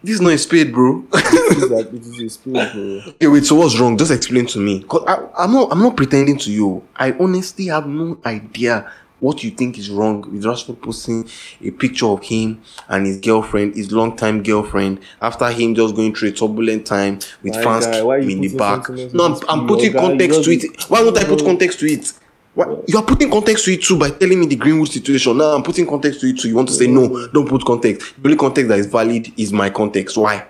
[0.03, 1.05] This is not a spade, bro.
[1.13, 3.01] It is that it is a speed, bro.
[3.13, 3.45] okay, wait.
[3.45, 3.97] So what's wrong?
[3.97, 4.83] Just explain to me.
[4.83, 5.71] Cause I, I'm not.
[5.71, 6.83] I'm not pretending to you.
[6.95, 8.91] I honestly have no idea
[9.21, 11.29] what you think is wrong with Rashford posting
[11.61, 16.29] a picture of him and his girlfriend, his longtime girlfriend, after him just going through
[16.29, 18.89] a turbulent time with My fans guy, in the back.
[19.13, 19.99] No, I'm, I'm putting guy?
[19.99, 20.89] Context to it.
[20.89, 22.11] Why won't I put context to it?
[22.53, 25.37] Why, you are putting context to it too by telling me the Greenwood situation.
[25.37, 26.49] Now I'm putting context to it too.
[26.49, 28.13] You want to say no, don't put context.
[28.21, 30.17] The only context that is valid is my context.
[30.17, 30.45] Why?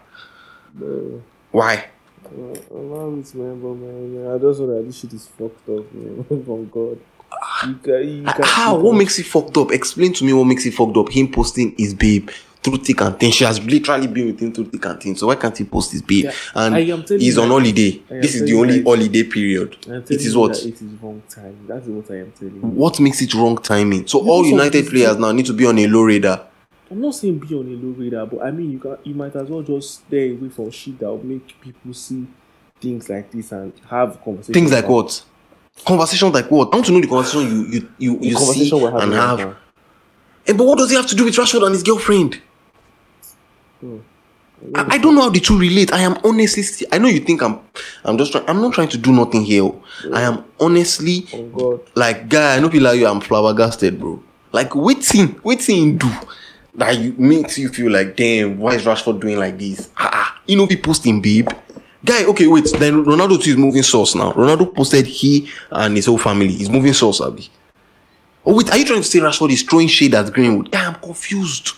[0.74, 1.22] Bro.
[1.52, 1.86] Why?
[2.26, 4.24] Uh, allow me to remember, man.
[4.24, 4.36] man.
[4.36, 6.24] I just know that this shit is fucked up, man.
[6.45, 6.99] From God.
[7.68, 8.78] You can, you can, How?
[8.78, 9.72] What makes it fucked up?
[9.72, 11.10] Explain to me what makes it fucked up.
[11.10, 12.30] Him posting his babe
[12.64, 13.32] through thick and thin.
[13.32, 15.16] She has literally been with him through thick and thin.
[15.16, 16.26] So why can't he post his babe?
[16.26, 18.01] Yeah, and I am telling he's on holiday.
[18.09, 19.78] This is the only that- holiday period.
[19.88, 20.64] It is what?
[20.64, 21.57] It is wrong time.
[21.68, 22.62] That's what I am telling you.
[22.62, 24.07] What makes it wrong timing?
[24.07, 26.47] So all United players now need to be on a low radar.
[26.91, 29.34] I'm not saying be on a low radar, but I mean you can you might
[29.36, 32.28] as well just stay away from shit that will make people see
[32.82, 34.53] things like this and have conversations.
[34.53, 35.24] Things like what?
[35.86, 36.68] Conversations like what?
[36.74, 39.39] I want to know the conversation you you you, you see and have.
[39.39, 39.55] now.
[40.47, 42.41] Eh, but what does it have to do with Rashford and his girlfriend?
[44.76, 45.92] I, I don't know how the two relate.
[45.92, 47.60] I am honestly, sti- I know you think I'm,
[48.04, 48.48] I'm just trying.
[48.48, 49.64] I'm not trying to do nothing here.
[49.64, 49.84] oh.
[50.14, 52.58] I am honestly, Oh like, guy.
[52.58, 53.08] I know people like you.
[53.08, 54.22] I'm flabbergasted, bro.
[54.52, 56.12] Like, waiting, waiting do
[56.76, 59.90] that you makes you feel like, damn, why is Rashford doing like this?
[59.98, 60.42] Ah, ah.
[60.46, 61.50] He no be posting, babe.
[62.04, 62.66] Guy, okay, wait.
[62.78, 64.32] Then Ronaldo too is moving source now.
[64.34, 66.50] Ronaldo posted he and his whole family.
[66.52, 67.50] He's moving source, Abi.
[68.46, 70.72] Oh wait, are you trying to say Rashford is throwing shade at Greenwood?
[70.72, 71.74] Guy, I'm confused.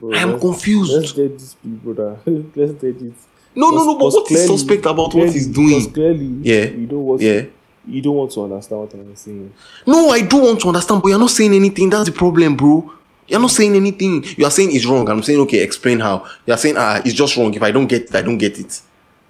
[0.00, 0.92] Bro, I am let's- confused.
[0.92, 2.18] Let's get this people, brother.
[2.26, 3.12] let's get it.
[3.56, 3.94] No, no, no.
[3.94, 5.90] But Because what is clearly- suspect about what he's doing?
[5.92, 6.64] Clearly, Yeah.
[6.64, 7.20] you don't want.
[7.22, 7.42] Yeah.
[7.86, 9.52] You don't want to understand what I'm saying.
[9.86, 11.90] No, I do want to understand, but you're not saying anything.
[11.90, 12.90] That's the problem, bro.
[13.28, 14.24] You're not saying anything.
[14.36, 15.08] You are saying it's wrong.
[15.08, 16.26] I'm saying, okay, explain how.
[16.46, 17.52] You're saying, ah, it's just wrong.
[17.54, 18.80] If I don't get it, I don't get it.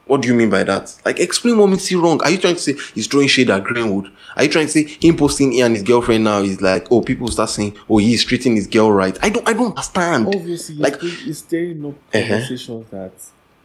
[0.06, 0.94] What do you mean by that?
[1.04, 2.22] Like, explain what makes it wrong.
[2.22, 4.12] Are you trying to say he's throwing shade at Greenwood?
[4.36, 7.00] Are you trying to say him posting he and his girlfriend now is like, oh,
[7.00, 9.18] people start saying, oh, he's treating his girl right?
[9.22, 10.26] I don't, I don't understand.
[10.28, 12.28] Obviously, Like- it's stirring up Uh-huh.
[12.28, 13.12] conversations that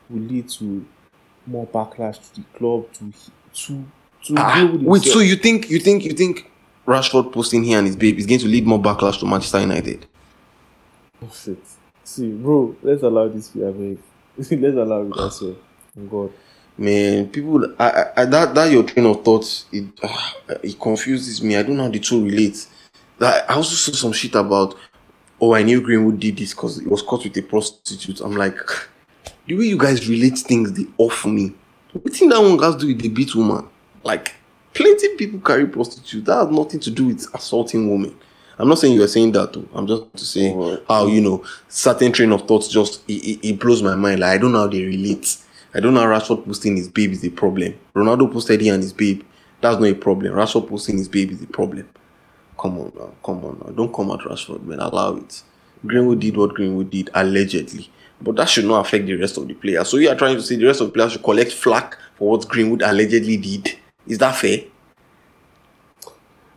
[0.09, 0.85] will lead to
[1.45, 3.11] more backlash to the club to
[3.53, 3.85] to
[4.25, 6.49] to Ah, wait, so you think, you think, you think
[6.85, 10.05] Rashford posting here and his babe is going to lead more backlash to Manchester United?
[11.21, 11.61] Oh, shit.
[12.03, 13.97] See, bro, let's allow this to be
[14.37, 15.55] let's allow it as well.
[16.09, 16.31] God.
[16.77, 21.43] Man, people, I, I, I that that your train of thought, it ah, it confuses
[21.43, 21.57] me.
[21.57, 22.67] I don't know how the two relate.
[23.17, 24.75] That I also saw some shit about,
[25.41, 28.21] oh, I knew Greenwood did this because he was caught with a prostitute.
[28.21, 28.57] I'm like,
[29.47, 31.53] the way you guys relate things, they off me.
[31.91, 33.67] What thing that one guys do with the beat woman?
[34.03, 34.35] Like,
[34.73, 36.23] plenty people carry prostitute.
[36.25, 38.17] That has nothing to do with assaulting women.
[38.59, 39.67] I'm not saying you're saying that though.
[39.73, 40.83] I'm just saying Alright.
[40.87, 44.19] how you know certain train of thoughts just it, it, it blows my mind.
[44.19, 45.37] Like I don't know how they relate.
[45.73, 47.77] I don't know how Rashford posting his babe is a problem.
[47.95, 49.23] Ronaldo posted he and his babe.
[49.61, 50.33] That's not a problem.
[50.33, 51.87] Rashford posting his babe is a problem.
[52.57, 53.71] Come on now, come on now.
[53.71, 54.79] Don't come at Rashford, man.
[54.79, 55.43] Allow it.
[55.85, 57.89] Greenwood did what Greenwood did allegedly,
[58.21, 59.87] but that should not affect the rest of the players.
[59.87, 62.31] So you are trying to say the rest of the players should collect flack for
[62.31, 63.77] what Greenwood allegedly did.
[64.07, 64.59] Is that fair?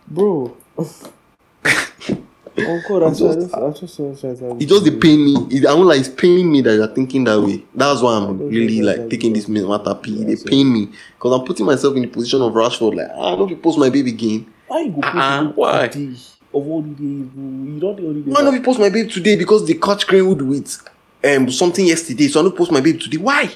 [0.08, 0.56] Bro.
[2.58, 4.62] oh, God, I'm just, I'm just so excited.
[4.62, 5.34] It just dey pain me.
[5.50, 7.64] It, I won't like it's paining me that you're thinking that way.
[7.74, 10.24] That's why I'm really like that's taking this matter P.
[10.24, 12.96] They That's pain me because I'm putting myself in the position of Rashford.
[12.96, 14.52] Like, ah, don't you post my baby again?
[14.68, 15.88] Why you go post it why?
[15.88, 16.16] today
[16.54, 17.30] Of all the days.
[17.34, 18.30] You don't the only day.
[18.30, 20.88] Why not you post my babe today because they catch Greenwood with
[21.24, 22.28] um something yesterday?
[22.28, 23.18] So I don't post my babe today.
[23.18, 23.50] Why?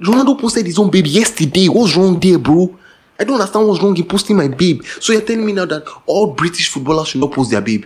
[0.00, 1.68] Ronaldo posted his own babe yesterday.
[1.68, 2.78] What's wrong there, bro?
[3.18, 4.84] I don't understand what's wrong in posting my babe.
[5.00, 7.84] So you're telling me now that all British footballers should not post their babe?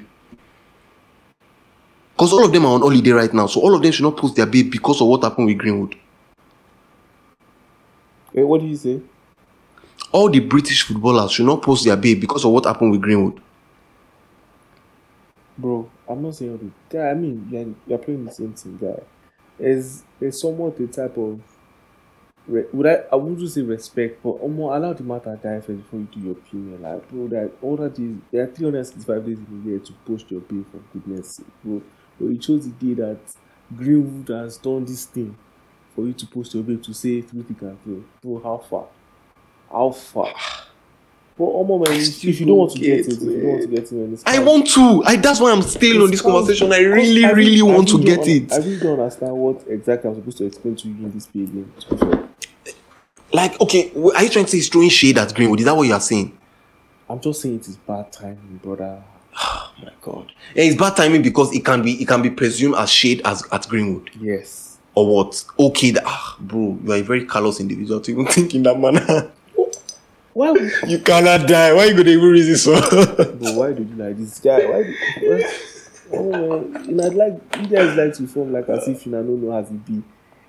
[2.14, 3.46] Because all of them are on holiday right now.
[3.46, 5.96] So all of them should not post their babe because of what happened with Greenwood.
[8.32, 9.00] Wait, what did you say?
[10.10, 13.40] All the British footballers should not post their babe because of what happened with Greenwood.
[15.56, 17.10] Bro, I'm not saying all the guy.
[17.10, 19.02] I mean, you're, you're playing the same thing, guy.
[19.58, 21.40] There's there's somewhat a type of
[22.46, 26.08] would I I wouldn't say respect, but um, allow the matter die first before you
[26.12, 26.82] do your opinion.
[26.82, 30.30] Like, bro, that all that is there are 365 days in a year to post
[30.30, 31.82] your pay for goodness sake, bro.
[32.22, 33.18] But you chose the day that
[33.76, 35.36] Greenwood has done this thing
[35.92, 38.04] for you to post your babe to say through thick and thin.
[38.20, 38.86] Bro, how far?
[39.68, 40.32] How far?
[41.36, 43.68] But Omo, man, if, you don't want to get it, if you don't want to
[43.68, 44.46] get it, man, it's I fine.
[44.46, 45.02] want to.
[45.04, 46.72] I that's why I'm still on this conversation.
[46.72, 48.52] I really, I really want to get it.
[48.52, 51.48] I really don't understand what exactly I'm supposed to explain to you in this page
[51.48, 51.72] again.
[51.80, 52.28] to be fair.
[53.32, 55.58] Like, okay, are you trying to say he's throwing shade at Greenwood?
[55.58, 56.38] Is that what you are saying?
[57.10, 59.02] I'm just saying it is bad timing, brother.
[59.80, 60.32] Oh my god.
[60.54, 63.42] Yeah, it's bad timing because it can be it can be presumed as shade as
[63.52, 64.10] at Greenwood.
[64.20, 64.78] Yes.
[64.94, 65.42] Or what?
[65.58, 68.78] Okay, that, ah, bro, you are a very callous individual to even think in that
[68.78, 69.32] manner.
[70.34, 70.50] Why?
[70.50, 71.72] would- you cannot die.
[71.72, 72.72] Why you gonna even reason so?
[73.38, 74.66] Bro, why did you like this guy?
[74.66, 74.82] Why?
[74.82, 75.58] Did, why
[76.14, 79.42] oh you know, like you guys like to form like as if you know, don't
[79.42, 80.02] know how to be.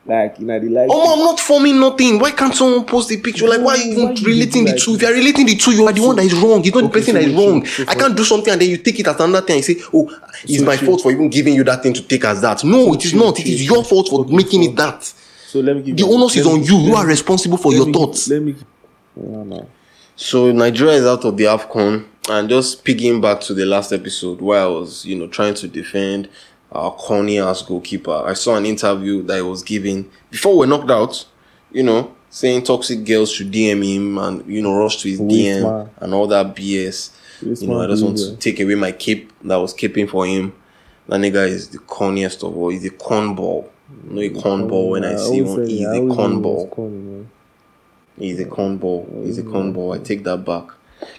[0.06, 0.90] Like you know, they like.
[0.92, 2.20] oh, I'm not forming nothing.
[2.20, 3.48] Why can't someone post a picture?
[3.48, 4.96] Like, why are you Why even you relating do the like two?
[4.96, 6.60] If you are relating the two, you are the one that is wrong.
[6.66, 7.66] It's not the person so that is wrong.
[7.66, 9.66] so- so I can't do something and then you take it as another thing and
[9.66, 12.42] say, oh, it's So my fault for even giving you that thing to take as
[12.42, 12.66] that.
[12.66, 13.40] No, it is not.
[13.40, 15.04] It is your fault for Okay, making so- it that.
[15.48, 16.78] So let me give The you- onus is on you.
[16.80, 18.28] You are responsible for your thoughts.
[18.28, 18.56] Let me.
[19.16, 19.68] No, no.
[20.18, 24.42] So Nigeria is out of the AFCON and just picking back to the last episode
[24.42, 26.28] where I was, you know, trying to defend
[26.74, 28.24] our corny ass goalkeeper.
[28.26, 31.26] I saw an interview that he was giving before we're knocked out,
[31.72, 35.62] you know, saying toxic girls should DM him and, you know, rush to his DM
[35.64, 35.90] man.
[35.98, 37.12] and all that BS.
[37.42, 40.54] You know, I just want to take away my cape that was keeping for him.
[41.08, 42.70] That nigga is the corniest of all.
[42.70, 43.70] He's a cornball.
[44.04, 45.68] No, a cornball when I see always one.
[45.68, 47.26] He's I a always knew he was cornball.
[48.18, 49.26] He's a cornball.
[49.26, 49.96] He's a cornball.
[49.96, 50.68] I take that back.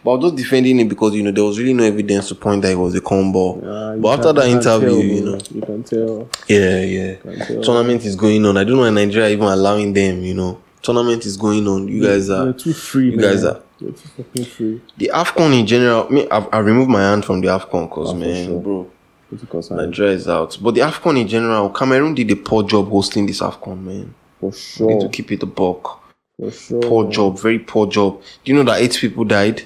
[0.03, 2.35] But I was just defending him because you know there was really no evidence to
[2.35, 3.63] point that he was a cornball.
[3.65, 6.29] Ah, you but after that interview, tell, you know, you can tell.
[6.49, 7.15] yeah, yeah,
[7.47, 7.63] tell.
[7.63, 8.57] tournament is going on.
[8.57, 10.23] I don't know why Nigeria even allowing them.
[10.23, 11.89] You know, tournament is going on.
[11.89, 13.21] You guys You're too free, you man.
[13.33, 14.81] guys are- You're too fucking free.
[14.97, 16.09] the Afcon in general.
[16.11, 18.61] Me, I've, I removed my hand from the Afcon because Ah, man, sure.
[18.61, 18.91] bro,
[19.31, 20.57] Because Nigeria is out.
[20.63, 24.15] But the Afcon in general, Cameroon did a poor job hosting this Afcon, man.
[24.41, 26.01] for sure, Need to keep it a buck.
[26.39, 26.81] For sure.
[26.83, 28.21] Poor job, very poor job.
[28.45, 29.63] Do you know that eight people died?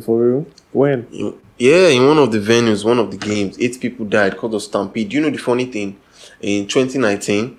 [0.00, 0.46] For real?
[0.72, 1.06] When?
[1.58, 4.62] Yeah, in one of the venues, one of the games, eight people died because of
[4.62, 5.12] stampede.
[5.12, 6.00] You know the funny thing?
[6.40, 7.58] In 2019,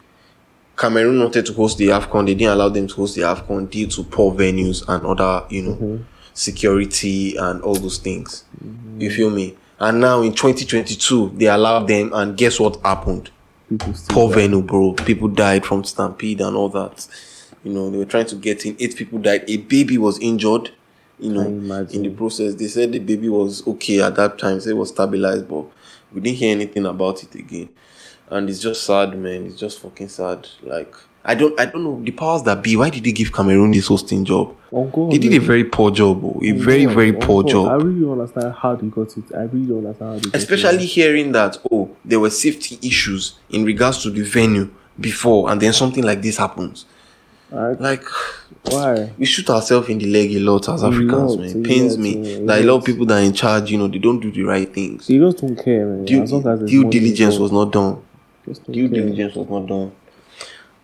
[0.76, 2.26] Cameroon wanted to host the AFCON.
[2.26, 5.62] They didn't allow them to host the AFCON due to poor venues and other, you
[5.62, 6.04] know, mm-hmm.
[6.34, 8.44] security and all those things.
[8.64, 9.02] Mm-hmm.
[9.02, 9.56] You feel me?
[9.80, 13.30] And now in 2022, they allowed them, and guess what happened?
[14.10, 14.36] Poor die.
[14.36, 14.94] venue, bro.
[14.94, 17.08] People died from stampede and all that.
[17.64, 18.76] You know, they were trying to get in.
[18.80, 19.44] Eight people died.
[19.48, 20.72] A baby was injured.
[21.20, 21.96] You know, Can you imagine?
[22.06, 24.60] in the process, they said the baby was okay at that time.
[24.60, 25.66] Say it was stabilized, but
[26.12, 27.70] we didn't hear anything about it again.
[28.30, 29.46] And it's just sad, man.
[29.46, 30.48] It's just fucking sad.
[30.64, 30.94] Like
[31.24, 32.76] I don't, I don't know the powers that be.
[32.76, 34.56] Why did they give Cameroon this hosting job?
[34.74, 36.40] Oh, God, They did a very poor job, oh.
[36.44, 37.68] a Oh, very, very Oh, poor job.
[37.68, 39.24] I really don't understand how they got it.
[39.36, 40.88] I really don't understand how they got especially it.
[40.90, 45.72] hearing that oh there were safety issues in regards to the venue before and then
[45.74, 46.86] something like this happens
[47.52, 48.04] Like, like
[48.70, 49.12] why?
[49.18, 52.04] we shoot ourselves in the leg a lot as africans lot, man it pains lot,
[52.04, 54.20] me yeah, that a lot of people that are in charge you know they don't
[54.20, 56.06] do the right things They just don't care, man.
[56.06, 58.02] due, as as due diligence was not done
[58.72, 59.00] due care.
[59.02, 59.92] diligence was not done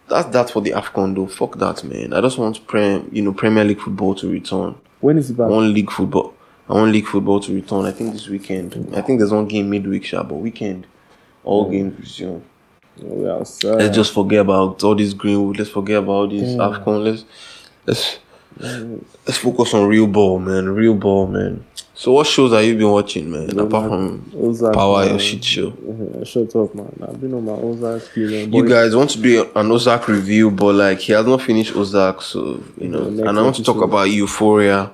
[0.07, 3.31] that's that for the afcon though fuck that man i just want prem you know
[3.33, 5.49] premier league football to return When is it back?
[5.49, 6.33] want league football
[6.67, 9.69] I want league football to return i think this weekend i think there's one game
[9.69, 10.85] midweek sha, but weekend
[11.43, 12.41] all games resume
[13.01, 15.57] Oh, yeah, let's just forget about all this Greenwood.
[15.57, 16.59] Let's forget about this Damn.
[16.59, 17.05] Afcon.
[17.05, 17.23] Let's
[17.89, 18.19] let's
[19.25, 20.69] let's focus on real ball, man.
[20.69, 21.65] Real ball, man.
[21.93, 23.49] So what shows have you been watching, man?
[23.59, 24.21] Apart man.
[24.31, 25.09] from Ozark, Power, man.
[25.09, 25.67] your shit show.
[25.69, 26.93] Uh, Shut up, man.
[27.05, 28.53] I've been on my Ozark feeling.
[28.53, 32.21] You guys want to do an Ozark review, but like he has not finished Ozark,
[32.21, 33.09] so you know.
[33.09, 33.89] Next and I want to talk episode.
[33.89, 34.91] about Euphoria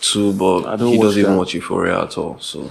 [0.00, 2.38] too, but he doesn't even watch Euphoria at all.
[2.38, 2.70] So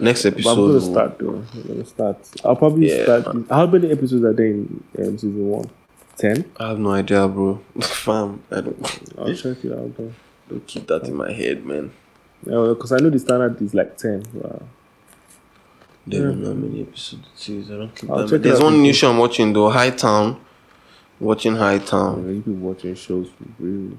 [0.00, 1.44] next But I'm episode, gonna start though.
[1.54, 2.18] I'm gonna start.
[2.44, 3.34] I'll probably Yeah, start.
[3.34, 5.70] this- How many episodes are there in um, season one?
[6.16, 6.50] Ten.
[6.58, 7.60] I have no idea, bro.
[7.80, 10.12] Fam, I don't, I'll check it out though.
[10.48, 11.92] don't keep that in my head, man.
[12.42, 14.22] Because I know the standard is like ten.
[14.32, 14.62] Wow.
[16.08, 17.70] Don't even know how many episodes it is.
[17.70, 18.42] I don't keep I'll that.
[18.42, 20.40] There's one new show I'm watching though, Hightown.
[21.18, 22.28] Watching Hightown.
[22.28, 23.98] You been watching shows for real.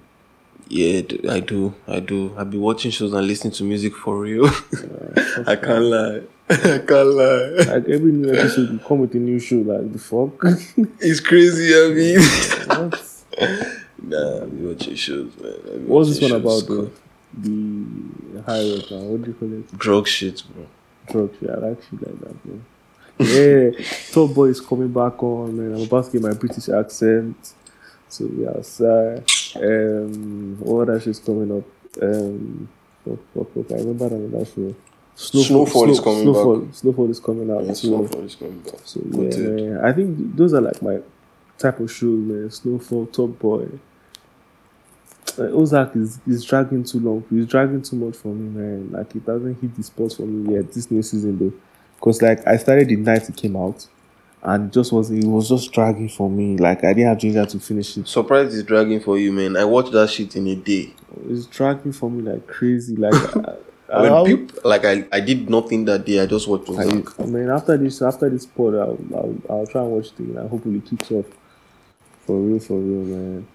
[0.70, 1.76] Yeah, I do.
[1.88, 2.34] I do.
[2.38, 4.45] I've been watching shows and listening to music for real.
[5.47, 6.22] I can't lie.
[6.49, 6.55] I
[6.87, 7.49] can't lie.
[7.73, 9.57] Like every new episode, you come with a new show.
[9.57, 10.41] Like the fuck.
[10.99, 12.19] It's crazy, I mean.
[12.67, 13.03] what?
[14.03, 15.87] nah, I've been watching shows, man.
[15.87, 16.89] What's this one about though?
[17.33, 19.03] The high now.
[19.03, 19.77] What do you call it?
[19.77, 20.65] Drug shit, bro.
[21.11, 22.59] Drug Yeah, I like shit like that, bro.
[23.19, 23.71] yeah,
[24.11, 25.75] Top Boy is coming back on, man.
[25.77, 27.53] I'm about to get my British accent.
[28.09, 29.23] So we outside.
[29.57, 31.65] Um, what other shit's coming up?
[32.01, 32.69] Um,
[33.03, 33.71] fuck, fuck, fuck.
[33.71, 34.73] I remember that show.
[35.18, 37.88] Snowfall is coming Snowfall, Snowfall is coming out Yeah, too.
[37.88, 38.76] Snowfall is coming back.
[38.86, 39.80] So yeah.
[39.84, 40.99] I think those are like my
[41.57, 42.51] type of shows, man.
[42.51, 43.68] Snowfall, Top Boy.
[45.39, 47.24] Uh, Ozark is, is dragging too long.
[47.32, 48.91] He's dragging too much for me, man.
[48.91, 51.53] Like it doesn't hit the spots for me yet this new season though.
[51.99, 53.88] Cause like I started the night it came out,
[54.43, 56.57] and just was it was just dragging for me.
[56.57, 58.07] Like I didn't have ginger to finish it.
[58.07, 59.57] Surprise is dragging for you, man.
[59.57, 60.93] I watched that shit in a day.
[61.28, 62.95] It's dragging for me like crazy.
[62.95, 63.13] Like
[63.89, 66.19] When I'll- peop- like I, I did nothing that day.
[66.21, 66.83] I just watched I.
[67.19, 70.38] I mean, after this, after this pod, I'll, I'll, I'll try and watch it again.
[70.38, 71.25] and hopefully, it kicks off
[72.25, 73.47] for real, for real, man.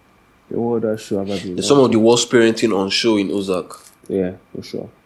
[0.50, 3.78] The what other show I been some of the worst parenting on show in Ozark.
[4.08, 4.88] yeah, for sure.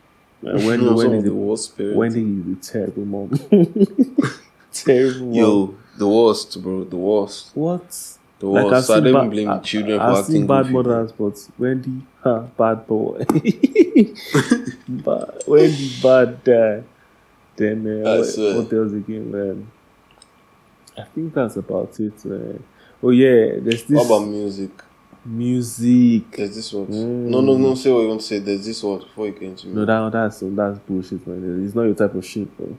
[0.43, 1.95] And when No, when the the worst parenting.
[1.97, 3.31] when is the terrible mom?
[4.73, 5.35] terrible mom.
[5.35, 6.85] Yo, the worst, bro.
[6.85, 7.51] The worst.
[7.55, 8.19] what?
[8.39, 11.13] The Like so I don't ba- blame I- children for I've acting seen bad mothers,
[11.13, 13.25] but Wendy, huh, bad boy.
[14.89, 16.85] bad, Wendy, bad dad.
[17.57, 19.71] Then uh, what, what else again, man?
[20.99, 22.63] I think that's about it, man.
[23.03, 24.71] Oh yeah, there's this What about music?
[25.25, 26.31] music.
[26.37, 26.87] There's this one.
[26.87, 27.29] Mm.
[27.31, 27.75] No, no, no.
[27.75, 28.39] Say what you want to say.
[28.39, 31.65] There's this one before you get into No, that that's that's bullshit, man.
[31.65, 32.77] It's not your type of shit, bro.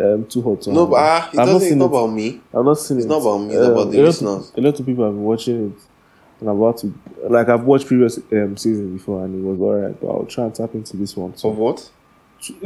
[0.00, 0.60] Um, too hot.
[0.62, 0.86] to No, handle.
[0.88, 1.68] but ah, it I've doesn't.
[1.68, 2.40] It's not about me.
[2.52, 3.08] I've not seen It's it.
[3.08, 4.50] not about me, it's about the a lot listeners.
[4.50, 5.78] Of, a lot of people have been watching it.
[6.40, 6.92] And I'm about to,
[7.30, 10.54] like, I've watched previous um, seasons before and it was alright, but I'll try and
[10.54, 11.30] tap into this one.
[11.30, 11.88] Of So, what?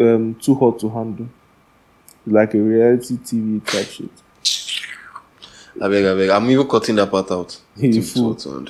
[0.01, 1.29] um, too hot to handle.
[2.27, 4.11] Like a reality TV type shit.
[5.81, 6.31] I beg, I beg.
[6.31, 7.61] I'm even cutting that part out.
[7.81, 8.35] Too- fool.
[8.35, 8.69] too hot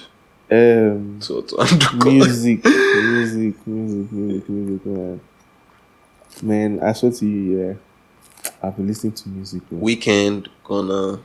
[0.51, 0.93] to handle.
[0.95, 2.13] Um, too hot to handle.
[2.13, 5.21] music, music, music, music, music, man.
[6.43, 7.75] Man, I swear to you, yeah.
[8.63, 9.71] I've been listening to music.
[9.71, 9.81] Man.
[9.83, 11.21] Weeknd gonna.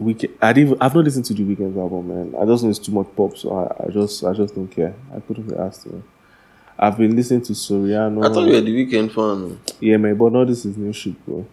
[0.00, 0.30] Weeknd.
[0.40, 0.78] I didn't.
[0.80, 2.34] I've not listened to the Weeknd album, man.
[2.40, 4.94] I just know it's too much pop, so I, I just, I just don't care.
[5.14, 5.86] I couldn't be asked.
[5.86, 6.02] Man.
[6.78, 8.24] I've been listening to Soriano.
[8.28, 9.60] I thought you were the Weeknd fan.
[9.80, 11.46] Yeah, man, but no, this is new shit, bro.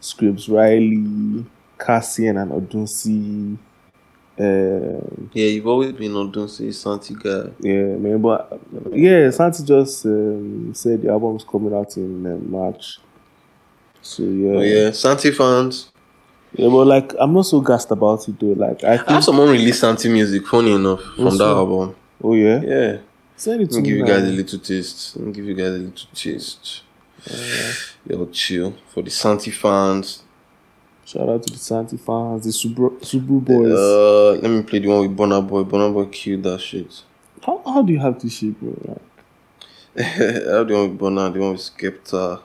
[0.00, 1.44] Scripps Riley,
[1.78, 3.58] Cassian and Odunsi,
[4.38, 7.50] Um, Yeah, you've always been Say Santi guy.
[7.60, 8.22] yeah, man.
[8.22, 8.58] But
[8.92, 12.98] yeah, Santi just um, said the album's coming out in uh, March.
[14.02, 14.52] So yeah.
[14.52, 15.90] Oh yeah, Santi fans.
[16.56, 18.46] Yeah, but like I'm not so gassed about it though.
[18.48, 21.94] Like I I have think, someone release Santi music, funny enough, from What's that album.
[22.22, 22.96] oh yeah, Yeah.
[23.36, 23.98] send it to me give me.
[24.00, 25.16] you guys a little taste.
[25.16, 26.82] Let me give you guys a little taste.
[28.08, 28.74] Yo, chill.
[28.88, 30.22] For the Santi fans.
[31.04, 33.72] Shout out to the Santi fans, the Subaru, Subaru boys.
[33.72, 35.64] Uh, let me play the one with Burna Boy.
[35.64, 37.02] Burna Boy killed that shit.
[37.44, 38.74] how how do you have this shit, bro?
[38.86, 39.02] Like,
[39.98, 42.40] I have the one with Burna, the one with Skepta.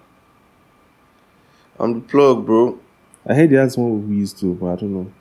[1.79, 2.79] I'm the plug, bro.
[3.27, 5.11] I heard he has one we used to, but I don't know.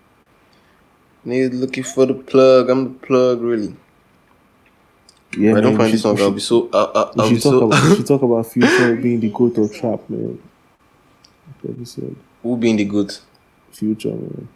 [1.27, 2.69] Niggas looking for the plug.
[2.71, 3.75] I'm the plug, really.
[5.37, 6.69] Yeah, if I don't find this song, I'll be so.
[6.73, 7.67] I, I, We I'll be should, talk so.
[7.67, 10.41] about, we should talk about Future being the goat of trap, man.
[11.69, 12.17] Episode.
[12.43, 13.17] Who being the good?
[13.73, 14.49] Future, man.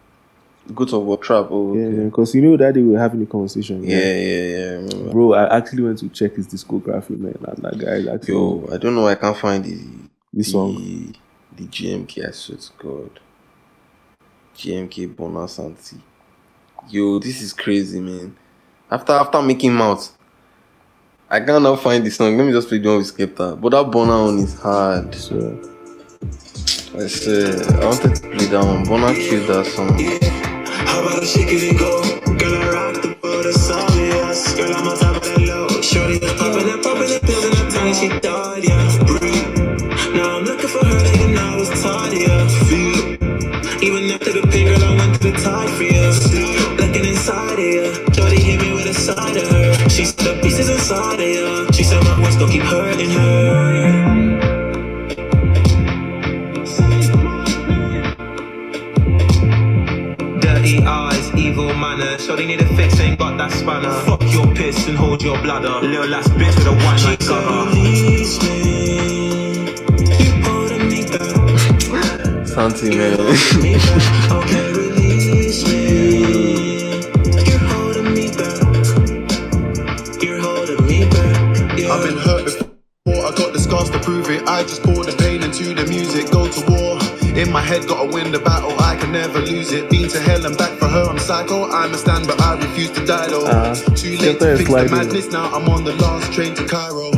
[0.75, 1.47] Good of what trap?
[1.51, 1.97] Oh, Yeah, okay.
[1.97, 2.09] man.
[2.11, 3.83] Because you know that day we were having a conversation.
[3.83, 4.27] yeah, man.
[4.27, 5.09] yeah, yeah.
[5.09, 5.13] I.
[5.13, 7.35] Bro, I actually went to check his discography, man.
[7.49, 9.09] And that guy actually Yo, I don't know.
[9.09, 9.75] I can't find the
[10.35, 11.15] this the, song.
[11.59, 12.29] The GMK.
[12.29, 13.21] I swear to God.
[14.57, 15.97] GMK Burna Santi.
[16.89, 18.37] Yo, this is crazy, man.
[18.89, 20.17] After after making mouth,
[21.29, 22.37] I cannot find the song.
[22.37, 23.61] Let me just play the one with Skepta.
[23.61, 25.13] But that Burna one is hard.
[25.17, 25.61] So,
[26.95, 28.85] I said I wanted to play that one.
[28.87, 29.99] Burna killed that song.
[30.87, 32.03] How about I shake it and go?
[32.39, 34.55] Girl, I rock the boat, it's obvious.
[34.55, 35.67] Girl, I'm on top of that low.
[35.83, 38.68] Shorty popping and popping the pills in her tongue, she thought,
[50.91, 51.73] inside of you.
[51.73, 54.39] She said my words don't keep hurting her.
[60.41, 62.19] Dirty eyes, evil manner.
[62.19, 63.93] Shorty need a fix, ain't got that spanner.
[64.07, 65.87] Fuck your piss and hold your bladder.
[65.87, 67.69] Little last bitch with a one night cover.
[72.47, 74.65] Santi, man.
[90.89, 91.69] for her, I'm psycho.
[91.71, 93.47] I'm a stand, but I refuse to die though.
[93.47, 97.11] Uh, Too late to fix the madness, now I'm on the last train to Cairo.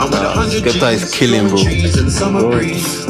[0.00, 1.62] I'm with a hundred Skepta is G's, killing, bro.
[1.62, 2.52] trees the summer Bro.
[2.52, 3.06] breeze.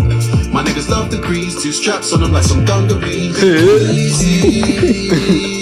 [0.52, 3.36] My niggas love the grease, two straps on them like some dungarees.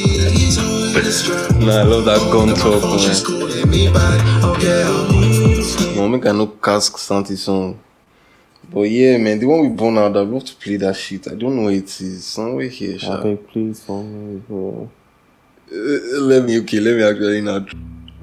[1.58, 2.98] Nah, I love that gun talk, man.
[2.98, 7.78] She's calling me back, okay, I'll No, no cask Santi song.
[8.70, 11.26] But yeah, man, the one we born out, I'd love to play that shit.
[11.26, 12.24] I don't know where it is.
[12.24, 13.18] Somewhere here, sha.
[13.18, 14.90] I can play somewhere, bro.
[15.72, 15.76] Uh,
[16.20, 17.64] let me, okay, let me actually now.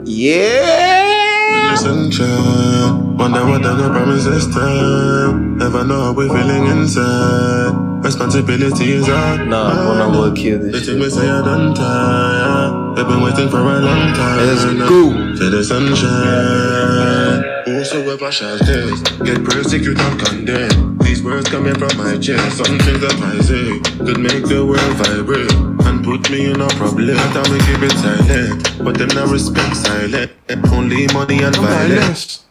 [0.03, 1.71] Yeah!
[1.71, 3.17] Listen, child.
[3.17, 5.57] Wonder what the girl this time.
[5.57, 8.03] Never know how we're feeling inside.
[8.03, 9.47] Responsibility is out.
[9.47, 10.85] Nah, I'm gonna work here this shit.
[10.85, 12.97] They take me say I done tired.
[12.97, 14.45] They've been waiting for a long time.
[14.45, 15.11] Let's go!
[15.37, 17.24] To the sunshine.
[17.67, 21.01] Also, if I shall this, get persecuted and condemned.
[21.01, 22.57] These words coming from my chest.
[22.57, 25.51] Some things that I say could make the world vibrate
[25.87, 27.17] and put me in a problem.
[27.17, 30.31] I thought we keep it silent, but them not respect silent.
[30.71, 32.45] Only money and violence.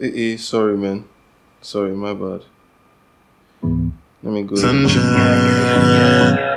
[0.00, 1.04] Eh, eh, sorry, man.
[1.60, 2.44] Sorry, my bad.
[4.22, 4.56] Let me go.
[4.56, 5.02] Sunshine.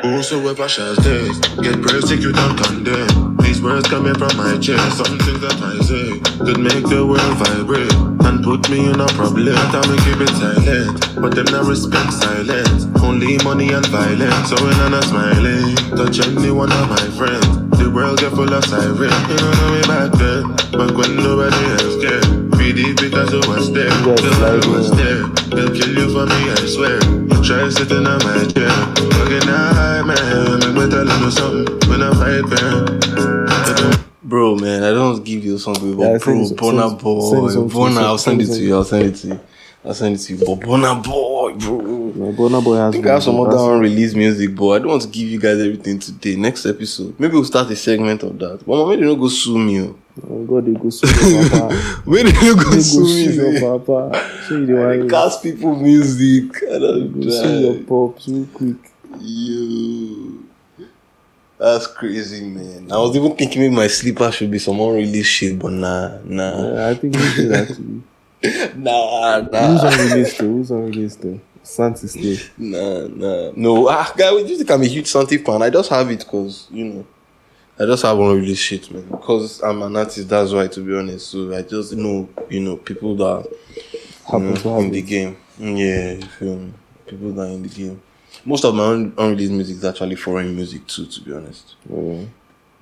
[0.06, 3.33] Also, if I shall this, get persecuted and condemned.
[3.44, 4.98] These words coming from my chest.
[5.04, 7.92] Some things that I say could make the world vibrate
[8.26, 9.54] and put me in a problem.
[9.54, 12.88] I thought we keep it silent, but them not respect silence.
[13.04, 14.50] Only money and violence.
[14.50, 17.46] So when I'm not smiling, touch any one of my friends.
[17.78, 18.98] The world get full of sirens.
[19.30, 22.24] You don't know me back then, but when nobody else cared.
[22.56, 23.92] PD because I was there.
[23.92, 25.28] Yes, The like, was there.
[25.52, 26.98] They'll kill you for me, I swear.
[27.04, 28.72] You try sitting on my chair.
[29.20, 30.64] Fucking high, man.
[30.64, 33.03] Make me tell you something when I fight, man.
[34.24, 37.70] Bro, man, I don't give you something, but Yeah, bro, Burna boy, send it some-
[37.70, 38.76] Burna, I'll send it to you.
[38.76, 39.40] I'll send it to you.
[39.86, 40.40] I'll send it to you.
[40.40, 41.78] But Burna boy, bro.
[42.16, 44.88] My Burna Boy has I think I have some other unreleased music, but I don't
[44.88, 46.36] want to give you guys everything today.
[46.38, 48.62] Next episode, maybe we'll start a segment of that.
[48.66, 49.82] But maybe they don't go sue me.
[49.82, 49.96] oh.
[50.30, 52.04] Oh, God, they go sue your papa.
[52.06, 53.60] Maybe they don't go They go sue sue me.
[53.60, 54.30] your papa.
[54.48, 56.64] So you I want cast people music.
[56.72, 58.76] I don't go sue your pops real quick.
[59.20, 60.33] Yo.
[61.64, 62.92] That's crazy, man.
[62.92, 66.74] I was even thinking maybe my sleeper should be some unreleased shit, but nah, nah,
[66.74, 68.04] Yeah, I think should actually.
[68.76, 69.68] nah, nah.
[69.68, 70.48] Who's unreleased though?
[70.48, 71.40] Who's unreleased though?
[71.64, 72.38] Santi stay.
[72.58, 73.52] Nah, nah.
[73.56, 75.62] No, ah, guy, you think I'm a huge Santi fan?
[75.62, 77.08] I just have it because, you know,
[77.80, 79.08] I just have unreleased shit, man.
[79.10, 81.30] Because I'm an artist, that's why, to be honest.
[81.30, 83.50] So I just know, you know, people that
[84.34, 85.38] you know, to have in the game.
[85.58, 86.74] Yeah, you feel me?
[87.08, 88.02] People that are in the game.
[88.46, 91.76] Most of my un- unreleased music is actually foreign music, too, to be honest.
[91.90, 92.24] Yeah.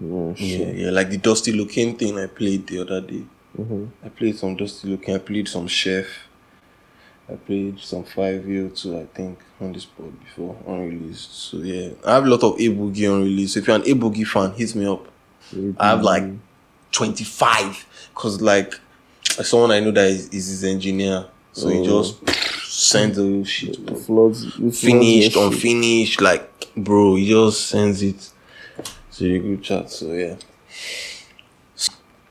[0.03, 3.23] Yeah, Yeah, yeah, like the Dusty Locane thing I played the other day.
[3.57, 3.89] Mhm.
[4.03, 6.07] I played some Dusty Locane, I played some Sheff.
[7.29, 11.31] I played some Fivio too, I think, on this pod before, unreleased.
[11.33, 13.57] So yeah, I have a lot of A Boogie unreleased.
[13.57, 15.07] If you're an A Boogie fan, hit me up.
[15.77, 16.23] I have like
[16.91, 17.85] 25.
[18.15, 18.73] Cause like
[19.43, 21.25] someone I know that is, is his engineer.
[21.53, 22.01] So he Oh.
[22.03, 22.17] just
[22.71, 23.85] sends the shit.
[23.85, 23.95] bro.
[23.95, 25.53] Floods, it floods Finished, your shit.
[25.53, 28.29] unfinished, like bro, he just sends it
[29.13, 29.89] to the group chat.
[29.89, 30.35] So yeah.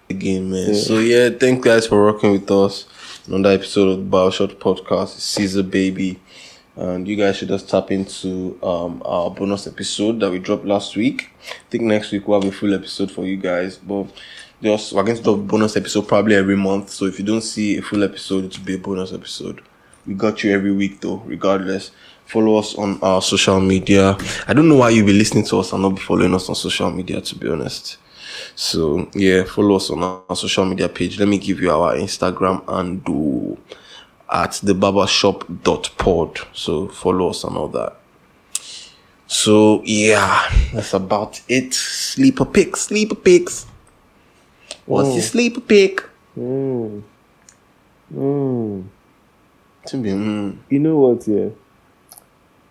[0.08, 0.74] Again, man.
[0.74, 2.86] So yeah, thank guys for rocking with us.
[3.26, 6.18] Another episode of the Barbershop Podcast, Caesar Baby.
[6.76, 10.96] And you guys should just tap into um our bonus episode that we dropped last
[10.96, 11.30] week.
[11.48, 13.76] I think next week we'll have a full episode for you guys.
[13.76, 14.06] But
[14.62, 16.90] just we're going to drop a bonus episode probably every month.
[16.90, 19.60] So if you don't see a full episode, it will be a bonus episode.
[20.06, 21.90] We got you every week though, regardless.
[22.26, 24.16] Follow us on our social media.
[24.46, 26.54] I don't know why you'll be listening to us and not be following us on
[26.54, 27.98] social media, to be honest.
[28.54, 31.18] So yeah, follow us on our social media page.
[31.18, 33.58] Let me give you our Instagram and do
[34.32, 36.38] at the barbershop.pod.
[36.52, 37.96] So follow us and all that.
[39.26, 41.74] So yeah, that's about it.
[41.74, 43.66] Sleeper pick, sleeper picks.
[44.86, 45.12] What's Oh.
[45.14, 46.02] your sleeper pick?
[46.38, 47.02] Mm.
[48.14, 48.84] Mm.
[49.90, 51.48] To be mm, You know what, yeah?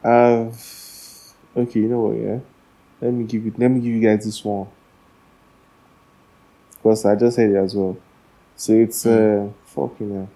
[0.02, 0.56] I've
[1.58, 2.40] okay, you know what, yeah?
[3.02, 4.68] Let me give you let me give you guys this one.
[6.78, 7.98] Because I just said it as well.
[8.56, 10.30] So it's uh fucking hell.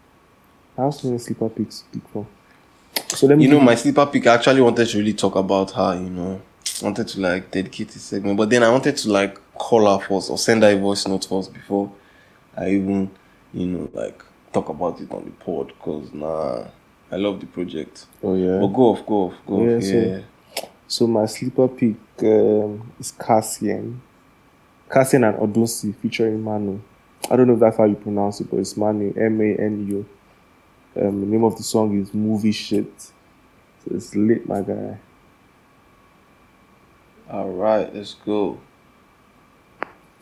[0.75, 2.27] How many sleeper picks pick from?
[3.09, 4.27] So let me you know, my sleeper pick.
[4.27, 5.95] I actually wanted to really talk about her.
[5.95, 6.41] You know,
[6.81, 10.29] wanted to like dedicate this segment, but then I wanted to like call her first
[10.29, 11.89] or send her a voice note first before
[12.57, 13.09] I even,
[13.53, 14.21] you know, like
[14.53, 15.73] talk about it on the pod.
[15.79, 16.65] Cause nah,
[17.11, 18.05] I love the project.
[18.23, 18.59] Oh yeah.
[18.59, 19.83] But go off, go off, go Yeah, off.
[19.83, 20.19] so- Yeah.
[20.87, 24.01] So my sleeper pick um, is Cassian.
[24.91, 26.79] Cassian and Odunsi featuring Manu.
[27.31, 29.87] I don't know if that's how you pronounce it, but it's Manu, M A N
[29.87, 30.05] U.
[31.01, 32.91] Um, the name of the song is Movie Shit.
[32.99, 33.11] So
[33.95, 34.99] it's lit, my guy.
[37.31, 38.59] All right, let's go.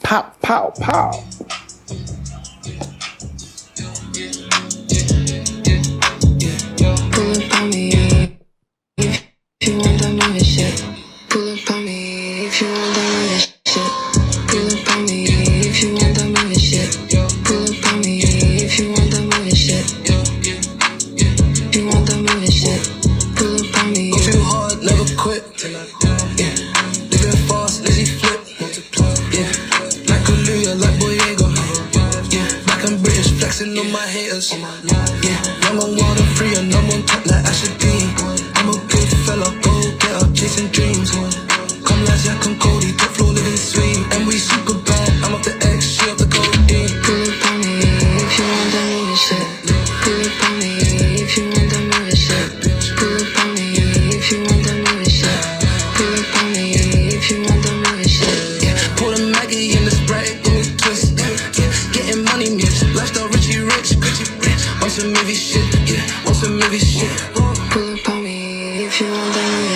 [0.02, 1.12] Pow, pow, pow.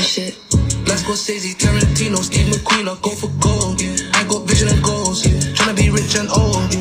[0.02, 0.38] Shit.
[0.88, 3.82] Let's go Scorsese, Tarantino, Steve McQueen, I go for gold.
[3.82, 3.96] Yeah.
[4.14, 5.40] I got vision and goals, yeah.
[5.54, 6.72] tryna be rich and old.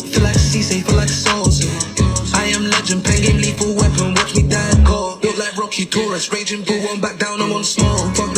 [0.00, 1.64] Feel like Cisse, feel like souls.
[1.64, 1.98] Yeah.
[2.34, 5.18] I am legend, pen game, lethal weapon, watch me die and go.
[5.20, 8.14] Built like Rocky Taurus, raging bull, one back down, I'm on smoke.
[8.16, 8.34] Fuck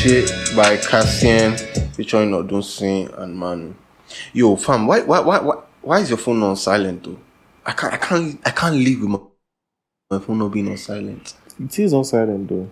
[0.00, 1.58] shit by Cassian
[1.92, 3.74] featuring Odunsi and Manu.
[4.32, 7.18] Yo, fam, why why why why, why is your phone on silent though?
[7.66, 9.18] I can't I can't I can't live with my,
[10.10, 11.34] my phone not being on silent.
[11.62, 12.70] It is on silent though.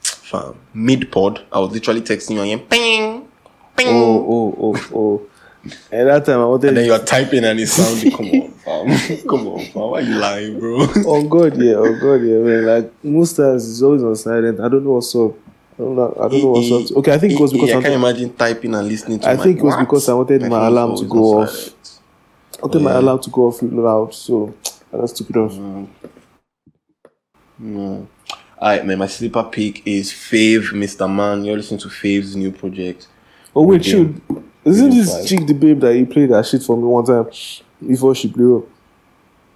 [0.00, 3.28] Fam, mid pod, I was literally texting you and ping,
[3.76, 3.88] ping.
[3.88, 5.30] Oh, oh, oh, oh.
[5.90, 6.68] At that time, I wanted.
[6.68, 8.10] And then you're typing and it's sounding.
[8.12, 9.18] Come on, fam.
[9.28, 9.82] Come on, fam.
[9.82, 10.86] Why you lying, bro?
[11.06, 12.66] oh God, yeah, oh God, yeah, man.
[12.66, 14.60] Like most times, it's always on silent.
[14.60, 15.32] I don't know what's up.
[15.74, 16.16] I don't know.
[16.20, 16.96] I don't know what's up.
[16.98, 19.36] Okay, I think it was because I I'm- can't imagine typing and listening to I
[19.36, 21.70] think it was because I wanted my alarm to go off.
[22.58, 23.00] I wanted my oh, Yeah.
[23.00, 24.54] alarm to go off loud, so
[24.92, 25.54] I just took it off.
[27.58, 28.06] No.
[28.60, 28.98] Alright, man.
[28.98, 31.12] My sleeper pick is Fave, Mr.
[31.12, 31.44] Man.
[31.44, 33.08] You're listening to Fave's new project.
[33.56, 34.20] Oh wait, shoot!
[34.64, 35.26] Isn't this five.
[35.26, 37.26] chick the babe that he played that shit for me one time
[37.86, 38.64] before she blew up?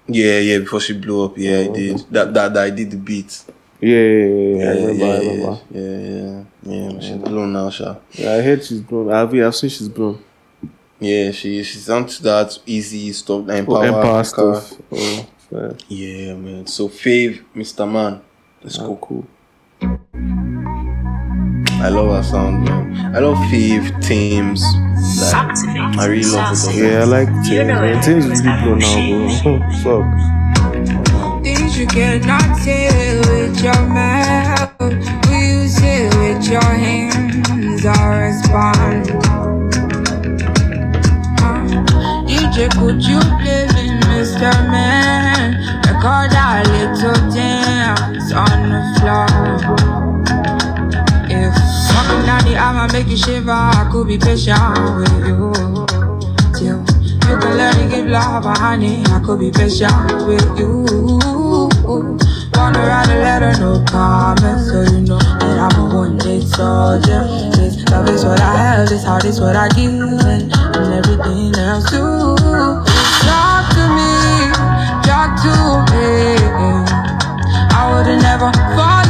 [0.07, 0.59] Yeah, yeah.
[0.59, 1.99] Before she blew up, yeah, I did.
[2.11, 3.45] That, that, that I did the beat.
[3.81, 5.61] Yeah, yeah, yeah, yeah, I remember, yeah, I remember.
[5.71, 6.91] Yeah, yeah, yeah.
[6.93, 7.97] yeah she's blown now, Sha.
[8.13, 9.13] Yeah, I heard she's blown.
[9.13, 10.23] I've, I've seen she's blown.
[11.01, 14.73] Yeah, she she's onto that easy stuff, the Oh, empower, stuff.
[14.91, 15.77] Oh, fair.
[15.89, 16.67] Yeah, man.
[16.67, 17.91] So Fave, Mr.
[17.91, 18.21] Man.
[18.65, 18.97] Let's Ah, go.
[18.97, 19.27] cool.
[21.81, 22.98] I love her sound, man.
[23.15, 24.63] I love Fave, Thames.
[25.19, 26.75] Like, I really love it.
[26.77, 27.69] Yeah, I like James.
[27.69, 28.03] Man.
[28.03, 29.59] James is really blown now, bro.
[29.83, 31.43] Fuck.
[31.43, 34.79] Things you cannot say with your mouth.
[34.81, 37.87] Will you say with your hands?
[37.87, 39.09] I respond.
[41.41, 41.65] Huh?
[42.29, 44.53] DJ, could you play me, Mr.
[44.69, 45.57] Man?
[45.89, 49.88] Record a little dance on the floor.
[52.57, 54.59] Aisle might make you shiver, I could be patient
[54.97, 55.53] with you.
[56.55, 56.81] Till
[57.29, 60.85] you can let me give love honey, I could be patient with you.
[62.55, 67.23] Wanna write a letter, no comment, so you know that I'm a day soldier.
[67.57, 69.93] This love is what I have, this heart is what I give,
[70.27, 72.37] and, and everything else too.
[73.25, 74.51] Talk to me,
[75.07, 75.55] talk to
[75.95, 76.37] me.
[77.71, 79.08] I would've never fall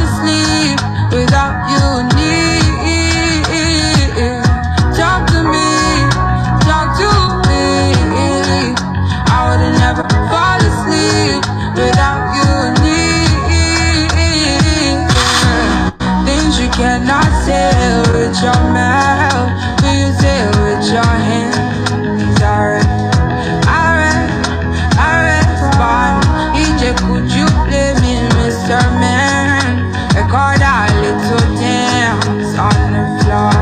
[18.29, 21.57] with your mouth, will you say with your hands?
[22.39, 22.85] Alright,
[23.65, 24.29] alright,
[25.01, 26.21] alright, fine.
[26.53, 28.77] DJ, could you play me, Mr.
[29.01, 29.89] Man?
[30.13, 33.57] Record a little dance on the floor.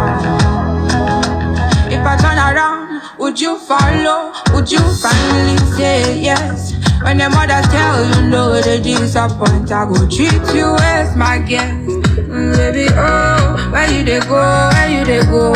[1.90, 4.34] If I turn around, would you follow?
[4.54, 6.74] Would you finally say yes?
[7.02, 9.72] When the mother tell you no, they disappoint.
[9.72, 12.07] I go treat you as my guest.
[12.56, 14.36] Baby, oh, where you they go?
[14.38, 15.54] Where you they go?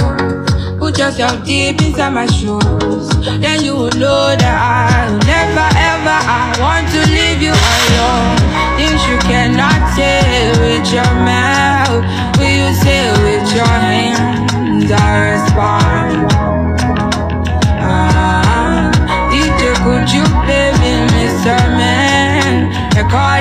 [0.78, 3.10] Put yourself deep inside my shoes.
[3.40, 8.38] Then you will know that I will never ever I want to leave you alone.
[8.78, 12.02] Things you cannot say with your mouth.
[12.38, 14.92] Will you say with your hands?
[14.92, 16.32] I respond.
[17.80, 18.92] Ah,
[19.32, 21.56] DJ, could you play me, Mr.
[21.78, 22.70] Man?
[22.96, 23.41] Record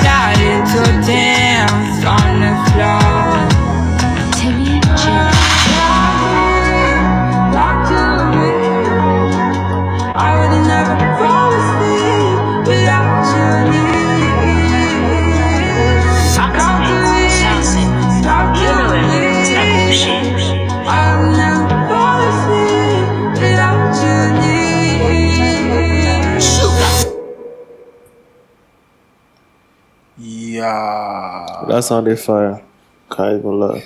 [31.71, 32.61] That sounded fire.
[33.09, 33.85] Can't even lie.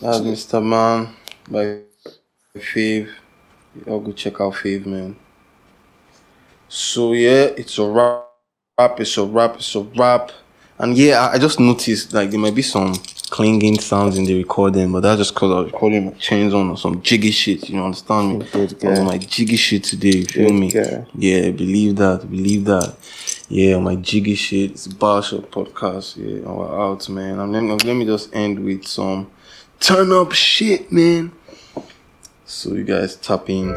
[0.00, 0.64] That's Mr.
[0.64, 1.14] Man
[1.46, 1.80] by
[2.56, 3.10] Fave.
[3.84, 5.14] Y'all go check out Fave, man.
[6.66, 8.24] So yeah, it's a rap.
[8.78, 10.32] Rap, it's a rap, it's a rap.
[10.78, 12.94] And yeah, I, I just noticed like there might be some
[13.28, 16.70] clinging sounds in the recording, but that's just because I was recording my chains on
[16.70, 18.46] or some jiggy shit, you know, understand me?
[18.50, 20.70] Good I was on my jiggy shit today, you feel Good me?
[20.70, 21.06] guy.
[21.14, 22.96] Yeah, believe that, believe that.
[23.50, 24.70] Yeah, my jiggy shit.
[24.70, 26.16] It's Bar Shop podcast.
[26.16, 27.38] Yeah, we're out, man.
[27.40, 29.30] And then let me just end with some
[29.80, 31.30] turn up shit, man.
[32.46, 33.68] So you guys tap in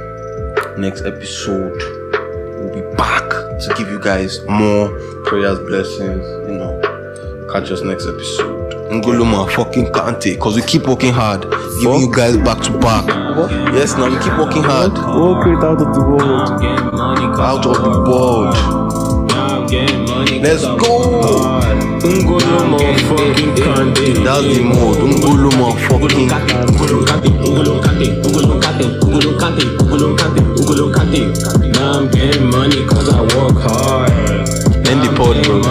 [0.78, 1.82] next episode.
[1.82, 4.88] We'll be back to give you guys more
[5.26, 6.24] prayers, blessings.
[6.48, 8.74] You know, catch us next episode.
[8.90, 11.42] Ngoloma fucking Kante, cause we keep working hard,
[11.82, 13.06] giving you guys back to back.
[13.74, 14.94] Yes, now we keep working hard.
[14.94, 16.64] World it out of the world.
[17.38, 18.87] Out of the world.
[19.70, 21.60] Let's go.
[22.00, 24.14] Ngolo motherfucking Kante.
[24.24, 25.04] That's the mode.
[25.04, 26.54] Ngolo motherfucking Kante.
[26.72, 27.30] Ngolo Kante.
[27.30, 28.06] Ngolo Kante.
[28.24, 28.86] Ngolo Kante.
[29.06, 29.66] Ngolo Kante.
[29.84, 30.42] Ngolo Kante.
[30.64, 31.22] Ngolo Kante.
[31.74, 34.12] Now I'm getting money cause I work hard.
[34.88, 35.67] End the pod, bro.